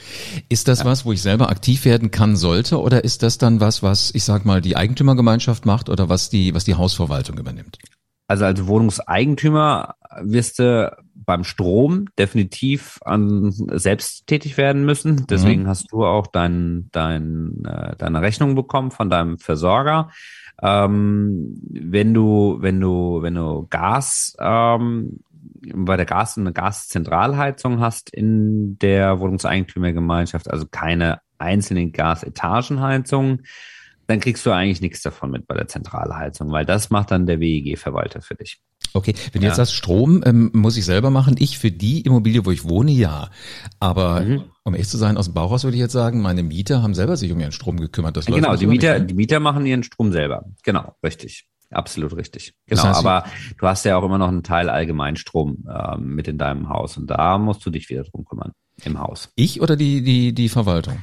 Ist 0.50 0.68
das 0.68 0.80
ja. 0.80 0.86
was, 0.86 1.06
wo 1.06 1.12
ich 1.12 1.22
selber 1.22 1.50
aktiv 1.50 1.86
werden 1.86 2.12
kann, 2.12 2.36
sollte, 2.36 2.80
oder 2.80 3.04
ist 3.04 3.24
das 3.24 3.38
dann 3.38 3.60
was, 3.60 3.82
was, 3.84 4.14
ich 4.14 4.24
sag 4.24 4.46
mal, 4.46 4.62
die 4.62 4.76
Eigentümergemeinschaft 4.76 5.66
macht 5.66 5.90
oder 5.90 6.10
was 6.10 6.30
die, 6.30 6.54
was 6.54 6.66
die 6.66 6.76
Hausverwaltung 6.76 7.38
übernimmt? 7.38 7.78
Also 8.28 8.46
als 8.46 8.66
Wohnungseigentümer 8.66 9.96
wirst 10.22 10.60
du 10.60 10.96
beim 11.26 11.44
Strom 11.44 12.06
definitiv 12.18 13.00
an 13.04 13.52
selbst 13.52 14.28
tätig 14.28 14.58
werden 14.58 14.86
müssen. 14.86 15.26
Deswegen 15.28 15.64
mhm. 15.64 15.68
hast 15.68 15.92
du 15.92 16.06
auch 16.06 16.28
dein, 16.28 16.90
dein, 16.92 17.64
äh, 17.66 17.96
deine 17.98 18.22
Rechnung 18.22 18.56
bekommen 18.56 18.92
von 18.92 19.10
deinem 19.10 19.38
Versorger. 19.38 20.12
Ähm, 20.62 21.60
wenn 21.70 22.14
du, 22.14 22.58
wenn 22.60 22.80
du, 22.80 23.22
wenn 23.22 23.36
du 23.36 23.68
Gas 23.70 24.36
ähm, 24.40 25.20
bei 25.74 25.98
der 25.98 26.06
Gas 26.06 26.38
eine 26.38 26.54
Gaszentralheizung 26.54 27.80
hast 27.80 28.10
in 28.10 28.78
der 28.80 29.20
Wohnungseigentümergemeinschaft, 29.20 30.50
also 30.50 30.66
keine 30.70 31.20
einzelnen 31.38 31.92
Gasetagenheizungen, 31.92 33.46
dann 34.08 34.20
kriegst 34.20 34.46
du 34.46 34.52
eigentlich 34.52 34.82
nichts 34.82 35.02
davon 35.02 35.32
mit 35.32 35.48
bei 35.48 35.56
der 35.56 35.68
Zentralheizung, 35.68 36.52
weil 36.52 36.66
das 36.66 36.90
macht 36.90 37.12
dann 37.12 37.26
der 37.26 37.40
WEG-Verwalter 37.40 38.22
für 38.22 38.36
dich. 38.36 38.62
Okay, 38.96 39.14
wenn 39.34 39.42
du 39.42 39.46
ja. 39.46 39.52
jetzt 39.52 39.58
sagst, 39.58 39.74
Strom 39.74 40.24
ähm, 40.26 40.52
muss 40.54 40.78
ich 40.78 40.86
selber 40.86 41.10
machen. 41.10 41.36
Ich 41.38 41.60
für 41.60 41.70
die 41.70 42.02
Immobilie, 42.02 42.46
wo 42.46 42.52
ich 42.52 42.64
wohne, 42.64 42.92
ja. 42.92 43.30
Aber 43.80 44.22
mhm. 44.22 44.44
um 44.64 44.74
ehrlich 44.74 44.88
zu 44.88 44.98
sein, 44.98 45.18
aus 45.18 45.26
dem 45.26 45.34
Bauchhaus 45.34 45.66
würde 45.66 45.76
ich 45.76 45.82
jetzt 45.82 45.92
sagen, 45.92 46.22
meine 46.22 46.44
Mieter 46.44 46.82
haben 46.82 46.94
selber 46.94 47.18
sich 47.18 47.32
um 47.32 47.40
ihren 47.40 47.52
Strom 47.52 47.78
gekümmert. 47.78 48.16
Das 48.16 48.26
genau, 48.26 48.56
die 48.56 48.68
Mieter, 48.68 49.02
die 49.02 49.14
Mieter 49.14 49.42
machen 49.42 49.66
ihren 49.66 49.84
Strom 49.84 50.14
selber. 50.14 50.46
Genau, 50.64 50.96
richtig. 51.04 51.46
Absolut 51.72 52.16
richtig. 52.16 52.54
Genau, 52.68 52.84
das 52.84 52.90
heißt, 52.90 53.00
aber 53.06 53.26
du 53.58 53.68
hast 53.68 53.84
ja 53.84 53.98
auch 53.98 54.04
immer 54.04 54.18
noch 54.18 54.30
einen 54.30 54.44
Teil 54.44 54.70
Allgemeinstrom 54.70 55.66
äh, 55.70 55.98
mit 55.98 56.30
in 56.30 56.38
deinem 56.38 56.70
Haus 56.70 56.96
und 56.96 57.08
da 57.08 57.38
musst 57.38 57.66
du 57.66 57.72
dich 57.72 57.90
wieder 57.90 58.04
drum 58.04 58.24
kümmern 58.24 58.54
im 58.86 59.00
Haus. 59.00 59.30
Ich 59.36 59.62
oder 59.62 59.76
die 59.76 60.04
die 60.04 60.34
die 60.34 60.48
Verwaltung? 60.48 61.00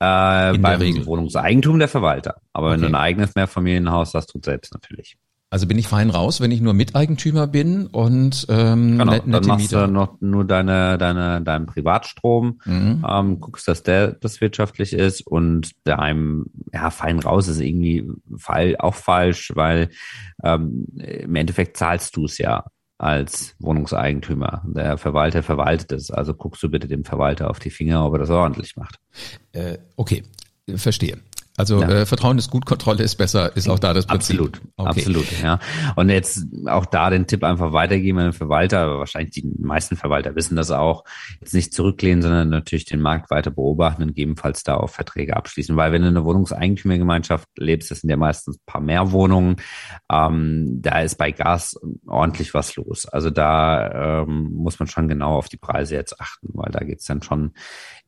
Äh, 0.00 0.58
beim 0.58 1.06
Wohnungseigentum 1.06 1.78
der 1.78 1.88
Verwalter. 1.88 2.40
Aber 2.52 2.68
okay. 2.68 2.74
wenn 2.74 2.80
du 2.80 2.86
ein 2.88 2.94
eigenes 2.94 3.34
Mehrfamilienhaus 3.34 4.14
hast, 4.14 4.34
du 4.34 4.40
selbst 4.42 4.72
natürlich. 4.72 5.16
Also 5.50 5.66
bin 5.66 5.78
ich 5.78 5.88
fein 5.88 6.10
raus, 6.10 6.42
wenn 6.42 6.50
ich 6.50 6.60
nur 6.60 6.74
Miteigentümer 6.74 7.46
bin 7.46 7.86
und 7.86 8.46
ähm, 8.50 8.98
genau, 8.98 9.12
net, 9.12 9.22
dann 9.26 9.46
machst 9.46 9.72
Mieter. 9.72 9.86
du 9.86 9.92
noch 9.92 10.20
nur 10.20 10.44
deine, 10.44 10.98
deine, 10.98 11.40
deinen 11.40 11.64
Privatstrom, 11.64 12.60
mhm. 12.66 13.02
ähm, 13.08 13.40
guckst, 13.40 13.66
dass 13.66 13.82
der 13.82 14.12
das 14.12 14.42
wirtschaftlich 14.42 14.92
ist 14.92 15.26
und 15.26 15.70
deinem, 15.84 16.46
ja, 16.74 16.90
fein 16.90 17.18
raus 17.18 17.48
ist 17.48 17.60
irgendwie 17.60 18.10
fall, 18.36 18.76
auch 18.78 18.94
falsch, 18.94 19.52
weil 19.54 19.88
ähm, 20.44 20.86
im 20.98 21.34
Endeffekt 21.34 21.78
zahlst 21.78 22.14
du 22.16 22.26
es 22.26 22.36
ja 22.36 22.64
als 22.98 23.54
Wohnungseigentümer. 23.58 24.64
Der 24.66 24.98
Verwalter 24.98 25.42
verwaltet 25.42 25.92
es. 25.92 26.10
Also 26.10 26.34
guckst 26.34 26.62
du 26.62 26.68
bitte 26.68 26.88
dem 26.88 27.04
Verwalter 27.04 27.48
auf 27.48 27.58
die 27.58 27.70
Finger, 27.70 28.04
ob 28.04 28.14
er 28.14 28.18
das 28.18 28.30
ordentlich 28.30 28.76
macht. 28.76 28.98
Äh, 29.52 29.78
okay, 29.96 30.24
verstehe. 30.74 31.18
Also 31.58 31.80
ja. 31.80 31.88
äh, 31.88 32.06
Vertrauen 32.06 32.38
ist 32.38 32.50
gut, 32.50 32.66
Kontrolle 32.66 33.02
ist 33.02 33.16
besser, 33.16 33.56
ist 33.56 33.68
auch 33.68 33.80
da 33.80 33.92
das 33.92 34.06
Prinzip. 34.06 34.36
Absolut, 34.36 34.60
okay. 34.76 34.88
absolut, 34.88 35.42
ja. 35.42 35.58
Und 35.96 36.08
jetzt 36.08 36.46
auch 36.66 36.86
da 36.86 37.10
den 37.10 37.26
Tipp 37.26 37.42
einfach 37.42 37.72
weitergeben 37.72 38.18
an 38.18 38.26
den 38.26 38.32
Verwalter, 38.32 38.98
wahrscheinlich 38.98 39.32
die 39.32 39.50
meisten 39.58 39.96
Verwalter 39.96 40.36
wissen 40.36 40.54
das 40.54 40.70
auch, 40.70 41.02
jetzt 41.40 41.54
nicht 41.54 41.74
zurücklehnen, 41.74 42.22
sondern 42.22 42.48
natürlich 42.48 42.84
den 42.84 43.00
Markt 43.00 43.32
weiter 43.32 43.50
beobachten 43.50 44.02
und 44.02 44.08
gegebenenfalls 44.08 44.62
da 44.62 44.76
auch 44.76 44.88
Verträge 44.88 45.36
abschließen. 45.36 45.76
Weil 45.76 45.90
wenn 45.90 46.02
du 46.02 46.08
in 46.08 46.16
einer 46.16 46.24
Wohnungseigentümergemeinschaft 46.24 47.48
lebst, 47.56 47.90
das 47.90 48.02
sind 48.02 48.10
ja 48.10 48.16
meistens 48.16 48.58
ein 48.58 48.64
paar 48.64 48.80
mehr 48.80 49.10
Wohnungen, 49.10 49.56
ähm, 50.12 50.80
da 50.80 51.00
ist 51.00 51.18
bei 51.18 51.32
Gas 51.32 51.76
ordentlich 52.06 52.54
was 52.54 52.76
los. 52.76 53.06
Also 53.06 53.30
da 53.30 54.20
ähm, 54.22 54.52
muss 54.52 54.78
man 54.78 54.86
schon 54.86 55.08
genau 55.08 55.34
auf 55.34 55.48
die 55.48 55.56
Preise 55.56 55.96
jetzt 55.96 56.20
achten, 56.20 56.50
weil 56.52 56.70
da 56.70 56.84
geht's 56.84 57.06
dann 57.06 57.20
schon 57.20 57.50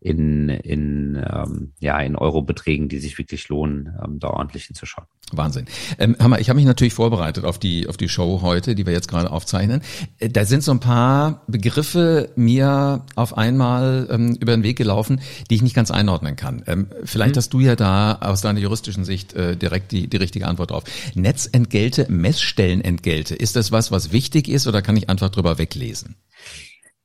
in, 0.00 0.48
in, 0.48 1.16
ähm, 1.16 1.72
ja, 1.78 1.98
in 2.00 2.16
Eurobeträgen, 2.16 2.88
die 2.88 2.98
sich 2.98 3.18
wirklich 3.18 3.39
lohnen, 3.48 3.96
ähm, 4.04 4.18
da 4.18 4.28
ordentlich 4.28 4.64
hinzuschauen. 4.64 5.06
Wahnsinn. 5.32 5.66
Ähm, 5.98 6.16
Hammer, 6.18 6.40
ich 6.40 6.48
habe 6.48 6.56
mich 6.56 6.66
natürlich 6.66 6.94
vorbereitet 6.94 7.44
auf 7.44 7.58
die, 7.58 7.88
auf 7.88 7.96
die 7.96 8.08
Show 8.08 8.40
heute, 8.42 8.74
die 8.74 8.86
wir 8.86 8.92
jetzt 8.92 9.08
gerade 9.08 9.30
aufzeichnen. 9.30 9.82
Äh, 10.18 10.28
da 10.28 10.44
sind 10.44 10.62
so 10.62 10.72
ein 10.72 10.80
paar 10.80 11.42
Begriffe 11.46 12.30
mir 12.36 13.04
auf 13.14 13.36
einmal 13.36 14.08
ähm, 14.10 14.36
über 14.40 14.52
den 14.52 14.62
Weg 14.62 14.76
gelaufen, 14.76 15.20
die 15.48 15.54
ich 15.54 15.62
nicht 15.62 15.74
ganz 15.74 15.90
einordnen 15.90 16.36
kann. 16.36 16.62
Ähm, 16.66 16.88
vielleicht 17.04 17.34
mhm. 17.34 17.38
hast 17.38 17.52
du 17.52 17.60
ja 17.60 17.76
da 17.76 18.18
aus 18.20 18.40
deiner 18.40 18.60
juristischen 18.60 19.04
Sicht 19.04 19.34
äh, 19.34 19.56
direkt 19.56 19.92
die, 19.92 20.08
die 20.08 20.16
richtige 20.16 20.46
Antwort 20.46 20.70
drauf. 20.72 20.84
Netzentgelte, 21.14 22.06
Messstellenentgelte, 22.08 23.34
ist 23.34 23.56
das 23.56 23.72
was, 23.72 23.90
was 23.90 24.12
wichtig 24.12 24.48
ist 24.48 24.66
oder 24.66 24.82
kann 24.82 24.96
ich 24.96 25.08
einfach 25.08 25.30
drüber 25.30 25.58
weglesen? 25.58 26.16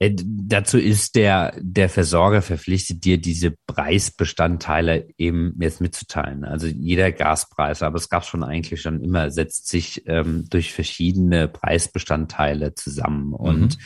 Äh, 0.06 0.16
dazu 0.18 0.78
ist 0.78 1.16
der, 1.16 1.54
der 1.60 1.90
Versorger 1.90 2.42
verpflichtet, 2.42 3.04
dir 3.06 3.18
diese 3.18 3.52
Preisbestandteile 3.68 5.08
eben 5.18 5.56
jetzt 5.60 5.82
mitzuteilen. 5.82 6.44
Also 6.44 6.68
jeder 6.68 7.12
Gaspreis, 7.12 7.82
aber 7.82 7.98
es 7.98 8.10
gab 8.10 8.26
schon 8.26 8.44
eigentlich 8.44 8.82
schon 8.82 9.02
immer, 9.02 9.32
setzt 9.32 9.68
sich 9.68 10.04
ähm, 10.06 10.46
durch 10.50 10.74
verschiedene 10.74 11.48
Preisbestandteile 11.48 12.76
zusammen. 12.76 13.28
Mhm. 13.28 13.34
Und 13.34 13.78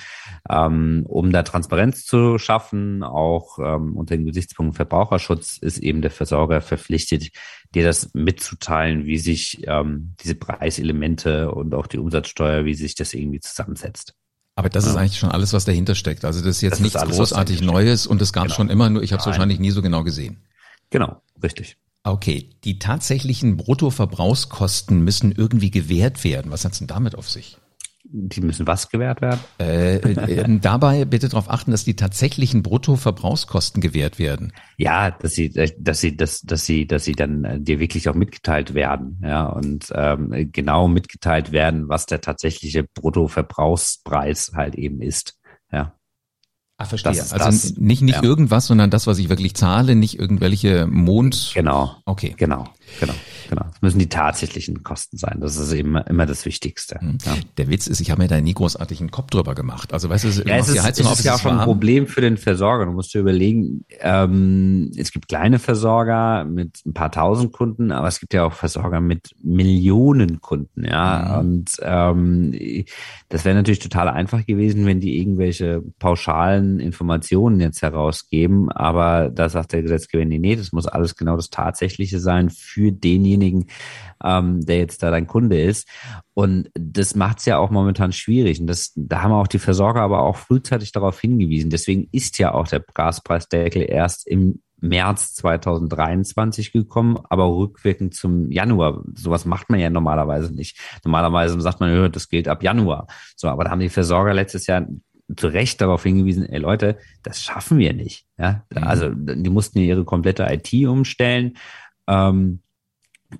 ähm, 0.49 1.05
um 1.07 1.31
da 1.31 1.43
Transparenz 1.43 2.05
zu 2.05 2.37
schaffen, 2.37 3.03
auch 3.03 3.59
ähm, 3.59 3.95
unter 3.95 4.15
dem 4.15 4.25
Gesichtspunkt 4.25 4.75
Verbraucherschutz, 4.75 5.57
ist 5.57 5.79
eben 5.79 6.01
der 6.01 6.11
Versorger 6.11 6.61
verpflichtet, 6.61 7.29
dir 7.73 7.83
das 7.83 8.13
mitzuteilen, 8.13 9.05
wie 9.05 9.17
sich 9.17 9.61
ähm, 9.67 10.15
diese 10.21 10.35
Preiselemente 10.35 11.51
und 11.51 11.73
auch 11.75 11.87
die 11.87 11.99
Umsatzsteuer, 11.99 12.65
wie 12.65 12.73
sich 12.73 12.95
das 12.95 13.13
irgendwie 13.13 13.39
zusammensetzt. 13.39 14.15
Aber 14.59 14.67
das 14.67 14.83
ja. 14.83 14.91
ist 14.91 14.97
eigentlich 14.97 15.17
schon 15.17 15.31
alles, 15.31 15.53
was 15.53 15.63
dahinter 15.63 15.95
steckt. 15.95 16.25
Also 16.25 16.41
das 16.41 16.57
ist 16.57 16.61
jetzt 16.61 16.73
das 16.73 16.79
nichts 16.81 17.01
ist 17.01 17.09
großartig 17.09 17.61
Neues 17.61 18.05
und 18.05 18.21
es 18.21 18.33
gab 18.33 18.43
genau. 18.43 18.55
schon 18.55 18.69
immer 18.69 18.89
nur, 18.89 19.01
ich 19.01 19.13
habe 19.13 19.21
es 19.21 19.25
wahrscheinlich 19.25 19.57
nie 19.57 19.71
so 19.71 19.81
genau 19.81 20.03
gesehen. 20.03 20.43
Genau, 20.89 21.21
richtig. 21.41 21.77
Okay, 22.03 22.49
die 22.65 22.77
tatsächlichen 22.77 23.55
Bruttoverbrauchskosten 23.55 25.01
müssen 25.01 25.31
irgendwie 25.31 25.71
gewährt 25.71 26.25
werden. 26.25 26.51
Was 26.51 26.65
hat's 26.65 26.79
denn 26.79 26.87
damit 26.87 27.15
auf 27.15 27.29
sich? 27.29 27.57
Die 28.03 28.41
müssen 28.41 28.65
was 28.65 28.89
gewährt 28.89 29.21
werden? 29.21 29.39
Äh, 29.59 29.97
äh, 29.97 30.59
dabei 30.61 31.05
bitte 31.05 31.27
darauf 31.27 31.49
achten, 31.49 31.71
dass 31.71 31.83
die 31.83 31.95
tatsächlichen 31.95 32.63
Bruttoverbrauchskosten 32.63 33.81
gewährt 33.81 34.19
werden. 34.19 34.53
Ja, 34.77 35.11
dass 35.11 35.33
sie, 35.33 35.51
dass 35.77 35.99
sie, 35.99 36.15
dass, 36.15 36.41
dass 36.41 36.65
sie, 36.65 36.87
dass 36.87 37.03
sie 37.03 37.11
dann 37.11 37.43
äh, 37.43 37.59
dir 37.59 37.79
wirklich 37.79 38.07
auch 38.07 38.15
mitgeteilt 38.15 38.73
werden, 38.73 39.21
ja 39.23 39.45
und 39.47 39.91
ähm, 39.93 40.49
genau 40.51 40.87
mitgeteilt 40.87 41.51
werden, 41.51 41.89
was 41.89 42.05
der 42.05 42.21
tatsächliche 42.21 42.83
Bruttoverbrauchspreis 42.83 44.53
halt 44.55 44.75
eben 44.75 45.01
ist, 45.01 45.37
ja. 45.71 45.93
Ah, 46.77 46.85
verstehe. 46.85 47.11
Also 47.11 47.35
das, 47.35 47.75
nicht 47.75 48.01
nicht 48.01 48.15
ja. 48.15 48.23
irgendwas, 48.23 48.67
sondern 48.67 48.89
das, 48.89 49.05
was 49.05 49.19
ich 49.19 49.27
wirklich 49.27 49.53
zahle, 49.53 49.95
nicht 49.95 50.17
irgendwelche 50.17 50.87
Mond. 50.87 51.51
Genau. 51.53 51.97
Okay. 52.05 52.33
Genau. 52.37 52.69
Genau. 53.01 53.13
Genau. 53.49 53.65
Es 53.73 53.81
müssen 53.81 53.97
die 53.97 54.09
tatsächlichen 54.09 54.83
Kosten 54.83 55.17
sein. 55.17 55.39
Das 55.41 55.57
ist 55.57 55.73
eben 55.73 55.97
immer 55.97 56.27
das 56.27 56.45
Wichtigste. 56.45 56.99
Mhm. 57.01 57.17
Ja. 57.25 57.33
Der 57.57 57.67
Witz 57.67 57.87
ist, 57.87 57.99
ich 57.99 58.11
habe 58.11 58.21
mir 58.21 58.27
da 58.27 58.39
nie 58.39 58.53
großartigen 58.53 59.09
Kopf 59.09 59.31
drüber 59.31 59.55
gemacht. 59.55 59.91
Also 59.91 60.07
weißt 60.07 60.23
du, 60.25 60.27
ja, 60.47 60.57
es 60.57 60.69
ist, 60.69 60.83
Heizung 60.83 61.07
es 61.07 61.19
ist 61.19 61.25
ja 61.25 61.33
auch 61.33 61.39
schon 61.39 61.57
ein 61.57 61.65
Problem 61.65 62.05
für 62.05 62.21
den 62.21 62.37
Versorger. 62.37 62.85
Du 62.85 62.91
musst 62.91 63.11
dir 63.11 63.21
überlegen, 63.21 63.85
ähm, 64.01 64.91
es 64.95 65.11
gibt 65.11 65.29
kleine 65.29 65.57
Versorger 65.57 66.45
mit 66.45 66.85
ein 66.85 66.93
paar 66.93 67.11
tausend 67.11 67.51
Kunden, 67.51 67.91
aber 67.91 68.07
es 68.07 68.19
gibt 68.19 68.35
ja 68.35 68.43
auch 68.45 68.53
Versorger 68.53 69.01
mit 69.01 69.35
Millionen 69.41 70.41
Kunden. 70.41 70.85
Ja, 70.85 71.41
mhm. 71.41 71.49
und 71.49 71.71
ähm, 71.81 72.85
das 73.29 73.45
wäre 73.45 73.55
natürlich 73.55 73.79
total 73.79 74.09
einfach 74.09 74.45
gewesen, 74.45 74.85
wenn 74.85 74.99
die 74.99 75.19
irgendwelche 75.19 75.81
pauschalen 75.97 76.79
Informationen 76.79 77.59
jetzt 77.59 77.81
herausgeben. 77.81 78.71
Aber 78.71 79.29
da 79.29 79.49
sagt 79.49 79.73
der 79.73 79.81
Gesetzgeber, 79.81 80.23
nee, 80.23 80.37
nee, 80.37 80.55
das 80.55 80.71
muss 80.71 80.85
alles 80.85 81.15
genau 81.15 81.35
das 81.35 81.49
Tatsächliche 81.49 82.19
sein 82.19 82.51
für 82.51 82.91
denjenigen, 82.91 83.38
ähm, 84.23 84.65
der 84.65 84.77
jetzt 84.77 85.03
da 85.03 85.11
dein 85.11 85.27
Kunde 85.27 85.61
ist. 85.61 85.87
Und 86.33 86.69
das 86.73 87.15
macht 87.15 87.39
es 87.39 87.45
ja 87.45 87.57
auch 87.57 87.69
momentan 87.69 88.11
schwierig. 88.11 88.59
Und 88.59 88.67
das, 88.67 88.91
da 88.95 89.23
haben 89.23 89.31
auch 89.31 89.47
die 89.47 89.59
Versorger 89.59 90.01
aber 90.01 90.21
auch 90.21 90.37
frühzeitig 90.37 90.91
darauf 90.91 91.19
hingewiesen. 91.19 91.69
Deswegen 91.69 92.07
ist 92.11 92.37
ja 92.37 92.53
auch 92.53 92.67
der 92.67 92.83
Gaspreisdeckel 92.93 93.85
erst 93.89 94.27
im 94.27 94.61
März 94.81 95.33
2023 95.35 96.71
gekommen, 96.71 97.17
aber 97.29 97.53
rückwirkend 97.53 98.13
zum 98.13 98.49
Januar. 98.51 99.03
Sowas 99.13 99.45
macht 99.45 99.69
man 99.69 99.79
ja 99.79 99.89
normalerweise 99.89 100.53
nicht. 100.53 100.79
Normalerweise 101.03 101.59
sagt 101.59 101.79
man, 101.79 102.11
das 102.11 102.29
gilt 102.29 102.47
ab 102.47 102.63
Januar. 102.63 103.07
So, 103.35 103.49
aber 103.49 103.65
da 103.65 103.71
haben 103.71 103.79
die 103.79 103.89
Versorger 103.89 104.33
letztes 104.33 104.67
Jahr 104.67 104.87
zu 105.35 105.47
Recht 105.47 105.79
darauf 105.81 106.03
hingewiesen, 106.03 106.45
ey 106.45 106.59
Leute, 106.59 106.97
das 107.23 107.41
schaffen 107.43 107.77
wir 107.77 107.93
nicht. 107.93 108.25
Ja, 108.37 108.63
mhm. 108.73 108.83
also 108.83 109.09
die 109.09 109.49
mussten 109.49 109.79
ja 109.79 109.85
ihre 109.85 110.05
komplette 110.05 110.47
IT 110.49 110.73
umstellen. 110.87 111.57
Ähm, 112.07 112.61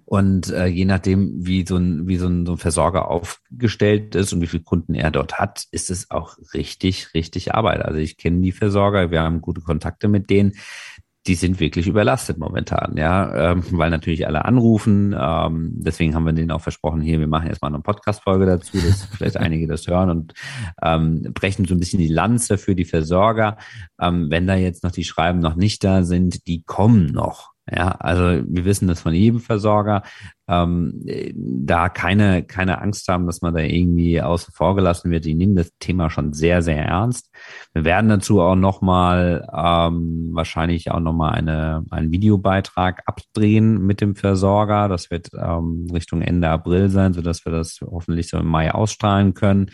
und 0.06 0.52
äh, 0.52 0.68
je 0.68 0.86
nachdem, 0.86 1.46
wie 1.46 1.66
so 1.66 1.78
ein, 1.78 2.08
wie 2.08 2.18
so 2.18 2.28
ein, 2.28 2.46
so 2.46 2.54
ein 2.54 2.58
Versorger 2.58 3.10
aufgestellt 3.10 4.16
ist 4.16 4.34
und 4.34 4.42
wie 4.42 4.48
viele 4.48 4.64
Kunden 4.64 4.94
er 4.94 5.12
dort 5.12 5.40
hat, 5.40 5.66
ist 5.72 5.90
es 5.90 6.12
auch 6.12 6.38
richtig, 6.54 7.14
richtig 7.14 7.56
Arbeit. 7.56 7.84
Also 7.84 8.00
ich 8.00 8.18
kenne 8.18 8.42
die 8.42 8.52
Versorger, 8.52 9.12
wir 9.12 9.22
haben 9.22 9.42
gute 9.42 9.62
Kontakte 9.62 10.08
mit 10.08 10.30
denen. 10.30 10.54
die 11.28 11.36
sind 11.36 11.60
wirklich 11.60 11.86
überlastet 11.86 12.38
momentan, 12.38 12.96
ja, 12.98 13.52
ähm, 13.52 13.64
weil 13.72 13.90
natürlich 13.90 14.26
alle 14.26 14.46
anrufen. 14.46 15.16
Ähm, 15.20 15.74
deswegen 15.76 16.16
haben 16.16 16.26
wir 16.26 16.34
denen 16.34 16.52
auch 16.52 16.62
versprochen, 16.62 17.02
hier, 17.02 17.20
wir 17.20 17.28
machen 17.28 17.48
jetzt 17.48 17.62
mal 17.62 17.68
eine 17.68 17.82
Podcast-Folge 17.82 18.46
dazu, 18.46 18.78
dass 18.78 19.04
vielleicht 19.18 19.38
einige 19.38 19.68
das 19.68 19.86
hören 19.88 20.10
und 20.10 20.34
ähm, 20.82 21.22
brechen 21.34 21.66
so 21.66 21.76
ein 21.76 21.80
bisschen 21.80 22.00
die 22.00 22.08
Lanze 22.08 22.58
für 22.58 22.74
die 22.74 22.86
Versorger. 22.86 23.58
Ähm, 24.02 24.32
wenn 24.32 24.48
da 24.48 24.56
jetzt 24.56 24.84
noch 24.84 24.92
die 24.92 25.04
Schreiben 25.04 25.40
noch 25.40 25.56
nicht 25.56 25.84
da 25.84 26.04
sind, 26.04 26.48
die 26.48 26.64
kommen 26.64 27.08
noch. 27.08 27.52
Ja, 27.72 27.92
also 28.00 28.44
wir 28.48 28.66
wissen 28.66 28.88
das 28.88 29.02
von 29.02 29.14
jedem 29.14 29.40
Versorger 29.40 30.04
ähm, 30.50 31.04
da 31.36 31.90
keine, 31.90 32.44
keine 32.44 32.82
Angst 32.82 33.08
haben, 33.08 33.28
dass 33.28 33.42
man 33.42 33.54
da 33.54 33.60
irgendwie 33.60 34.22
außen 34.22 34.54
vor 34.54 34.76
gelassen 34.76 35.12
wird. 35.12 35.26
Die 35.26 35.36
nehmen 35.36 35.56
das 35.56 35.72
Thema 35.80 36.10
schon 36.10 36.34
sehr, 36.34 36.62
sehr 36.64 36.84
ernst. 36.84 37.30
Wir 37.74 37.86
werden 37.86 38.10
dazu 38.10 38.42
auch 38.42 38.56
nochmal 38.56 39.48
ähm, 39.54 40.32
wahrscheinlich 40.34 40.90
auch 40.90 41.00
nochmal 41.00 41.36
eine, 41.36 41.86
einen 41.92 42.12
Videobeitrag 42.12 43.04
abdrehen 43.06 43.86
mit 43.86 44.02
dem 44.02 44.16
Versorger. 44.16 44.88
Das 44.88 45.12
wird 45.12 45.30
ähm, 45.34 45.88
Richtung 45.94 46.22
Ende 46.22 46.50
April 46.50 46.90
sein, 46.90 47.14
sodass 47.14 47.46
wir 47.46 47.52
das 47.52 47.80
hoffentlich 47.82 48.28
so 48.30 48.38
im 48.38 48.48
Mai 48.48 48.74
ausstrahlen 48.74 49.36
können. 49.36 49.70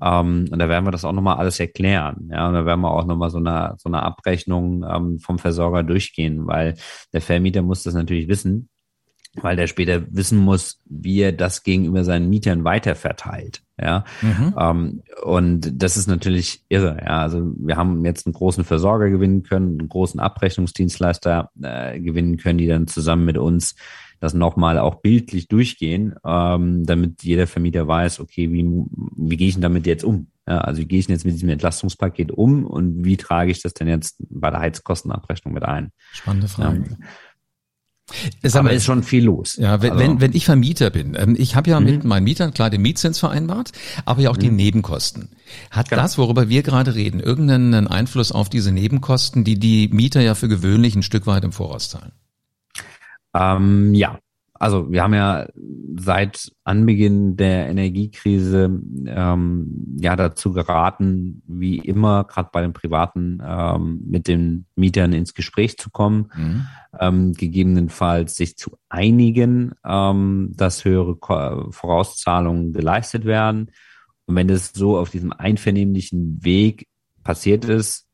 Ähm, 0.00 0.46
und 0.50 0.58
da 0.58 0.68
werden 0.70 0.86
wir 0.86 0.90
das 0.90 1.04
auch 1.04 1.12
nochmal 1.12 1.36
alles 1.36 1.60
erklären. 1.60 2.30
Ja, 2.32 2.48
und 2.48 2.54
da 2.54 2.64
werden 2.64 2.80
wir 2.80 2.90
auch 2.90 3.04
nochmal 3.04 3.30
so 3.30 3.38
eine, 3.38 3.74
so 3.76 3.90
eine 3.90 4.02
Abrechnung 4.02 4.84
ähm, 4.88 5.18
vom 5.18 5.38
Versorger 5.38 5.82
durchgehen, 5.82 6.46
weil 6.46 6.74
der 7.12 7.20
Vermieter 7.20 7.60
muss 7.60 7.82
das 7.82 7.92
natürlich 7.92 8.28
wissen 8.28 8.70
weil 9.40 9.56
der 9.56 9.66
später 9.66 10.02
wissen 10.10 10.38
muss, 10.38 10.80
wie 10.84 11.20
er 11.20 11.32
das 11.32 11.62
gegenüber 11.62 12.04
seinen 12.04 12.28
Mietern 12.28 12.64
weiterverteilt. 12.64 13.62
Ja, 13.80 14.04
mhm. 14.22 14.54
ähm, 14.56 15.02
und 15.24 15.82
das 15.82 15.96
ist 15.96 16.06
natürlich 16.06 16.62
irre. 16.68 16.98
Ja, 17.00 17.22
also 17.22 17.52
wir 17.58 17.76
haben 17.76 18.04
jetzt 18.04 18.26
einen 18.26 18.34
großen 18.34 18.64
Versorger 18.64 19.10
gewinnen 19.10 19.42
können, 19.42 19.80
einen 19.80 19.88
großen 19.88 20.20
Abrechnungsdienstleister 20.20 21.50
äh, 21.60 21.98
gewinnen 21.98 22.36
können, 22.36 22.58
die 22.58 22.68
dann 22.68 22.86
zusammen 22.86 23.24
mit 23.24 23.36
uns 23.36 23.74
das 24.20 24.32
nochmal 24.32 24.78
auch 24.78 24.96
bildlich 24.96 25.48
durchgehen, 25.48 26.14
ähm, 26.24 26.86
damit 26.86 27.22
jeder 27.24 27.46
Vermieter 27.46 27.86
weiß, 27.86 28.20
okay, 28.20 28.50
wie, 28.52 28.64
wie 29.16 29.36
gehe 29.36 29.48
ich 29.48 29.54
denn 29.54 29.62
damit 29.62 29.86
jetzt 29.86 30.04
um? 30.04 30.28
Ja, 30.46 30.58
also 30.58 30.80
wie 30.80 30.86
gehe 30.86 30.98
ich 30.98 31.06
denn 31.06 31.14
jetzt 31.14 31.24
mit 31.24 31.34
diesem 31.34 31.48
Entlastungspaket 31.48 32.30
um 32.30 32.66
und 32.66 33.04
wie 33.04 33.16
trage 33.16 33.50
ich 33.50 33.62
das 33.62 33.74
denn 33.74 33.88
jetzt 33.88 34.16
bei 34.28 34.50
der 34.50 34.60
Heizkostenabrechnung 34.60 35.54
mit 35.54 35.62
ein? 35.62 35.90
Spannende 36.12 36.48
Frage. 36.48 36.84
Ja. 36.90 37.06
Es 38.42 38.56
Aber 38.56 38.72
ist 38.72 38.84
schon 38.84 39.02
viel 39.02 39.24
los. 39.24 39.56
Ja, 39.56 39.82
wenn, 39.82 39.92
also. 39.92 40.04
wenn, 40.04 40.20
wenn 40.20 40.32
ich 40.34 40.44
Vermieter 40.44 40.90
bin, 40.90 41.16
ähm, 41.18 41.34
ich 41.38 41.56
habe 41.56 41.70
ja 41.70 41.80
mhm. 41.80 41.86
mit 41.86 42.04
meinen 42.04 42.24
Mietern 42.24 42.52
klar 42.52 42.70
den 42.70 42.82
Mietzins 42.82 43.18
vereinbart, 43.18 43.72
aber 44.04 44.20
ja 44.20 44.30
auch 44.30 44.36
mhm. 44.36 44.40
die 44.40 44.50
Nebenkosten. 44.50 45.30
Hat 45.70 45.90
genau. 45.90 46.02
das, 46.02 46.18
worüber 46.18 46.48
wir 46.48 46.62
gerade 46.62 46.94
reden, 46.94 47.20
irgendeinen 47.20 47.86
Einfluss 47.86 48.32
auf 48.32 48.48
diese 48.48 48.72
Nebenkosten, 48.72 49.44
die 49.44 49.58
die 49.58 49.88
Mieter 49.88 50.20
ja 50.20 50.34
für 50.34 50.48
gewöhnlich 50.48 50.94
ein 50.96 51.02
Stück 51.02 51.26
weit 51.26 51.44
im 51.44 51.52
Voraus 51.52 51.88
zahlen? 51.88 52.12
Ähm, 53.34 53.94
ja, 53.94 54.18
also 54.54 54.90
wir 54.90 55.02
haben 55.02 55.14
ja 55.14 55.46
seit 55.96 56.52
Anbeginn 56.62 57.36
der 57.36 57.68
Energiekrise 57.68 58.80
ähm, 59.06 59.96
ja 59.98 60.14
dazu 60.14 60.52
geraten, 60.52 61.42
wie 61.46 61.78
immer, 61.78 62.24
gerade 62.24 62.50
bei 62.52 62.62
den 62.62 62.72
Privaten, 62.72 63.42
ähm, 63.44 64.00
mit 64.06 64.28
den 64.28 64.66
Mietern 64.76 65.12
ins 65.12 65.34
Gespräch 65.34 65.76
zu 65.76 65.90
kommen, 65.90 66.30
mhm. 66.36 66.66
ähm, 67.00 67.32
gegebenenfalls 67.32 68.36
sich 68.36 68.56
zu 68.56 68.78
einigen, 68.88 69.72
ähm, 69.84 70.52
dass 70.56 70.84
höhere 70.84 71.16
Vorauszahlungen 71.70 72.72
geleistet 72.72 73.24
werden. 73.24 73.72
Und 74.26 74.36
wenn 74.36 74.48
das 74.48 74.72
so 74.72 74.96
auf 74.96 75.10
diesem 75.10 75.32
einvernehmlichen 75.32 76.44
Weg 76.44 76.86
passiert 77.24 77.64
ist, 77.64 78.06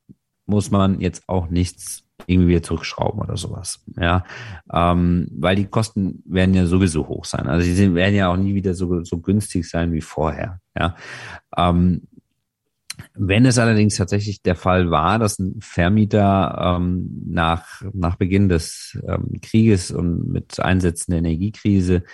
muss 0.46 0.70
man 0.70 1.00
jetzt 1.00 1.28
auch 1.28 1.48
nichts 1.48 2.04
irgendwie 2.26 2.50
wieder 2.50 2.62
zurückschrauben 2.62 3.20
oder 3.20 3.36
sowas. 3.36 3.84
Ja, 3.98 4.24
ähm, 4.72 5.28
weil 5.32 5.56
die 5.56 5.66
Kosten 5.66 6.22
werden 6.26 6.54
ja 6.54 6.66
sowieso 6.66 7.08
hoch 7.08 7.24
sein. 7.24 7.46
Also 7.46 7.64
sie 7.64 7.94
werden 7.94 8.14
ja 8.14 8.30
auch 8.30 8.36
nie 8.36 8.54
wieder 8.54 8.74
so, 8.74 9.02
so 9.04 9.18
günstig 9.18 9.68
sein 9.68 9.92
wie 9.92 10.00
vorher. 10.00 10.60
Ja, 10.76 10.96
ähm, 11.56 12.02
wenn 13.14 13.46
es 13.46 13.58
allerdings 13.58 13.96
tatsächlich 13.96 14.42
der 14.42 14.56
Fall 14.56 14.90
war, 14.90 15.18
dass 15.18 15.38
ein 15.38 15.60
Vermieter 15.60 16.76
ähm, 16.78 17.22
nach, 17.26 17.82
nach 17.92 18.16
Beginn 18.16 18.48
des 18.48 18.98
ähm, 19.06 19.40
Krieges 19.42 19.90
und 19.90 20.28
mit 20.28 20.60
Einsätzen 20.60 21.12
der 21.12 21.18
Energiekrise 21.18 22.04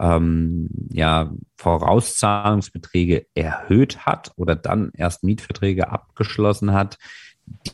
ähm, 0.00 0.68
ja 0.90 1.32
Vorauszahlungsbeträge 1.56 3.26
erhöht 3.34 4.06
hat 4.06 4.32
oder 4.36 4.56
dann 4.56 4.90
erst 4.94 5.22
Mietverträge 5.24 5.90
abgeschlossen 5.90 6.72
hat, 6.72 6.98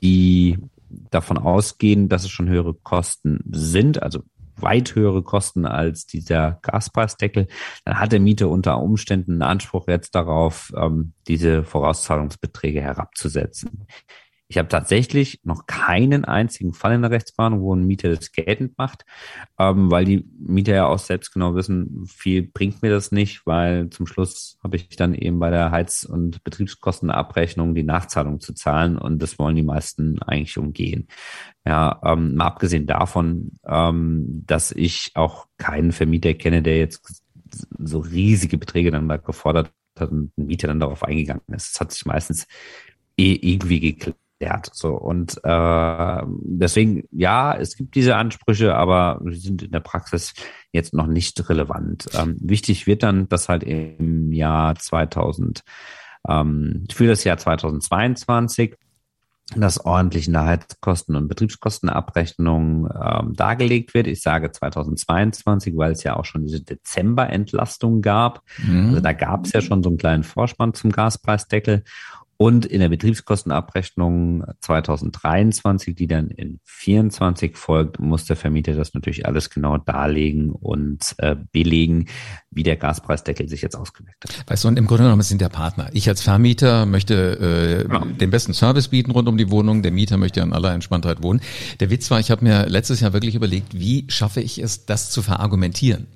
die 0.03 0.59
davon 0.89 1.39
ausgehen, 1.39 2.09
dass 2.09 2.25
es 2.25 2.31
schon 2.31 2.49
höhere 2.49 2.75
Kosten 2.75 3.41
sind, 3.51 4.03
also 4.03 4.23
weit 4.57 4.95
höhere 4.95 5.23
Kosten 5.23 5.67
als 5.67 6.07
dieser 6.07 6.59
Gaspreisdeckel, 6.63 7.47
dann 7.85 8.01
hat 8.01 8.13
der 8.13 8.21
Mieter 8.21 8.49
unter 8.49 8.81
Umständen 8.81 9.33
einen 9.33 9.43
Anspruch 9.43 9.89
jetzt 9.89 10.15
darauf, 10.15 10.73
ähm, 10.77 11.13
diese 11.27 11.65
Vorauszahlungsbeträge 11.65 12.81
herabzusetzen. 12.81 13.87
Ich 14.51 14.57
habe 14.57 14.69
tatsächlich 14.69 15.41
noch 15.45 15.67
keinen 15.67 16.25
einzigen 16.25 16.73
Fall 16.73 16.95
in 16.95 17.03
der 17.03 17.11
Rechtsverhandlung, 17.11 17.63
wo 17.63 17.75
ein 17.75 17.87
Mieter 17.87 18.15
das 18.15 18.33
geltend 18.33 18.79
macht, 18.79 19.05
ähm, 19.59 19.91
weil 19.91 20.07
die 20.07 20.25
Mieter 20.39 20.75
ja 20.75 20.87
auch 20.87 20.99
selbst 20.99 21.35
genau 21.35 21.55
wissen, 21.55 22.07
viel 22.07 22.43
bringt 22.43 22.81
mir 22.81 22.91
das 22.91 23.13
nicht, 23.13 23.47
weil 23.47 23.91
zum 23.91 24.07
Schluss 24.07 24.59
habe 24.63 24.77
ich 24.77 24.89
dann 24.97 25.13
eben 25.13 25.39
bei 25.39 25.51
der 25.51 25.71
Heiz- 25.71 26.05
und 26.05 26.43
Betriebskostenabrechnung 26.45 27.75
die 27.75 27.83
Nachzahlung 27.83 28.41
zu 28.41 28.55
zahlen 28.55 28.97
und 28.97 29.21
das 29.23 29.39
wollen 29.39 29.57
die 29.57 29.63
meisten 29.63 30.23
eigentlich 30.23 30.57
umgehen. 30.57 31.09
Ja, 31.67 32.01
ähm, 32.03 32.35
mal 32.37 32.47
abgesehen 32.47 32.87
davon, 32.87 33.53
ähm, 33.67 34.45
dass 34.47 34.73
ich 34.73 35.11
auch 35.15 35.47
keinen 35.59 35.93
Vermieter 35.93 36.33
kenne, 36.33 36.63
der 36.63 36.79
jetzt 36.79 37.23
so 37.79 37.99
riesige 37.99 38.57
Beträge 38.57 38.91
dann 38.93 39.09
da 39.11 39.19
gefordert 39.19 39.73
hat 39.99 40.11
und 40.11 40.33
ein 40.39 40.47
Mieter 40.47 40.69
dann 40.69 40.81
darauf 40.81 41.05
eingegangen 41.05 41.43
ist. 41.49 41.75
Das 41.75 41.81
hat 41.81 41.93
sich 41.93 42.07
meistens 42.07 42.47
eh 43.19 43.35
irgendwie 43.35 43.81
geklärt 43.81 44.17
wert. 44.39 44.71
So 44.73 44.95
und 44.95 45.41
äh, 45.45 46.23
deswegen 46.27 47.05
ja, 47.11 47.57
es 47.57 47.77
gibt 47.77 47.95
diese 47.95 48.17
Ansprüche, 48.17 48.75
aber 48.75 49.21
sie 49.31 49.41
sind 49.41 49.63
in 49.63 49.73
der 49.73 49.81
Praxis 49.81 50.35
jetzt 50.73 50.95
noch 50.95 51.07
nicht 51.07 51.49
relevant. 51.49 52.07
Ähm, 52.15 52.37
wichtig 52.41 52.87
wird 52.87 53.03
dann, 53.03 53.29
dass 53.29 53.49
halt 53.49 53.63
im 53.63 54.33
Jahr 54.33 54.75
2000 54.75 55.63
ähm, 56.29 56.85
für 56.91 57.07
das 57.07 57.25
Jahr 57.25 57.39
2022 57.39 58.77
das 59.57 59.83
ordentlich 59.83 60.27
in 60.27 60.35
der 60.35 60.45
Heizkosten- 60.45 61.17
und 61.17 61.29
Betriebskostenabrechnung 61.29 62.89
ähm, 62.95 63.33
dargelegt 63.35 63.95
wird. 63.95 64.07
Ich 64.07 64.21
sage 64.21 64.53
2022, 64.53 65.75
weil 65.77 65.93
es 65.93 66.03
ja 66.03 66.17
auch 66.17 66.27
schon 66.27 66.45
diese 66.45 66.63
Dezemberentlastung 66.63 68.03
gab. 68.03 68.43
Mhm. 68.59 68.89
Also 68.89 69.01
da 69.01 69.13
gab 69.15 69.47
es 69.47 69.53
ja 69.53 69.63
schon 69.63 69.83
so 69.83 69.89
einen 69.89 69.99
kleinen 69.99 70.25
Vorspann 70.25 70.75
zum 70.75 70.93
Gaspreisdeckel. 70.93 71.85
Und 72.41 72.67
in 72.67 72.79
der 72.79 72.89
Betriebskostenabrechnung 72.89 74.45
2023, 74.61 75.97
die 75.97 76.07
dann 76.07 76.29
in 76.31 76.61
24 76.63 77.57
folgt, 77.57 77.99
muss 77.99 78.27
der 78.27 78.37
Vermieter 78.37 78.75
das 78.75 78.95
natürlich 78.95 79.27
alles 79.27 79.51
genau 79.51 79.77
darlegen 79.77 80.53
und 80.53 81.17
äh, 81.19 81.35
belegen, 81.51 82.07
wie 82.53 82.63
der 82.63 82.77
Gaspreisdeckel 82.77 83.49
sich 83.49 83.61
jetzt 83.61 83.75
ausgewirkt 83.75 84.23
hat. 84.23 84.49
Weißt 84.49 84.63
du, 84.63 84.69
und 84.69 84.79
im 84.79 84.87
Grunde 84.87 85.03
genommen 85.03 85.23
sind 85.23 85.41
der 85.41 85.49
Partner. 85.49 85.91
Ich 85.93 86.09
als 86.09 86.23
Vermieter 86.23 86.87
möchte 86.87 87.87
äh, 87.89 87.93
ja. 87.93 88.05
den 88.05 88.31
besten 88.31 88.55
Service 88.55 88.87
bieten 88.87 89.11
rund 89.11 89.29
um 89.29 89.37
die 89.37 89.51
Wohnung. 89.51 89.83
Der 89.83 89.91
Mieter 89.91 90.17
möchte 90.17 90.39
in 90.39 90.53
aller 90.53 90.73
Entspanntheit 90.73 91.25
wohnen. 91.25 91.41
Der 91.81 91.91
Witz 91.91 92.09
war, 92.13 92.21
ich 92.21 92.31
habe 92.31 92.45
mir 92.45 92.67
letztes 92.67 93.01
Jahr 93.01 93.13
wirklich 93.13 93.35
überlegt, 93.35 93.77
wie 93.77 94.05
schaffe 94.07 94.41
ich 94.41 94.63
es, 94.63 94.87
das 94.87 95.11
zu 95.11 95.23
verargumentieren? 95.23 96.07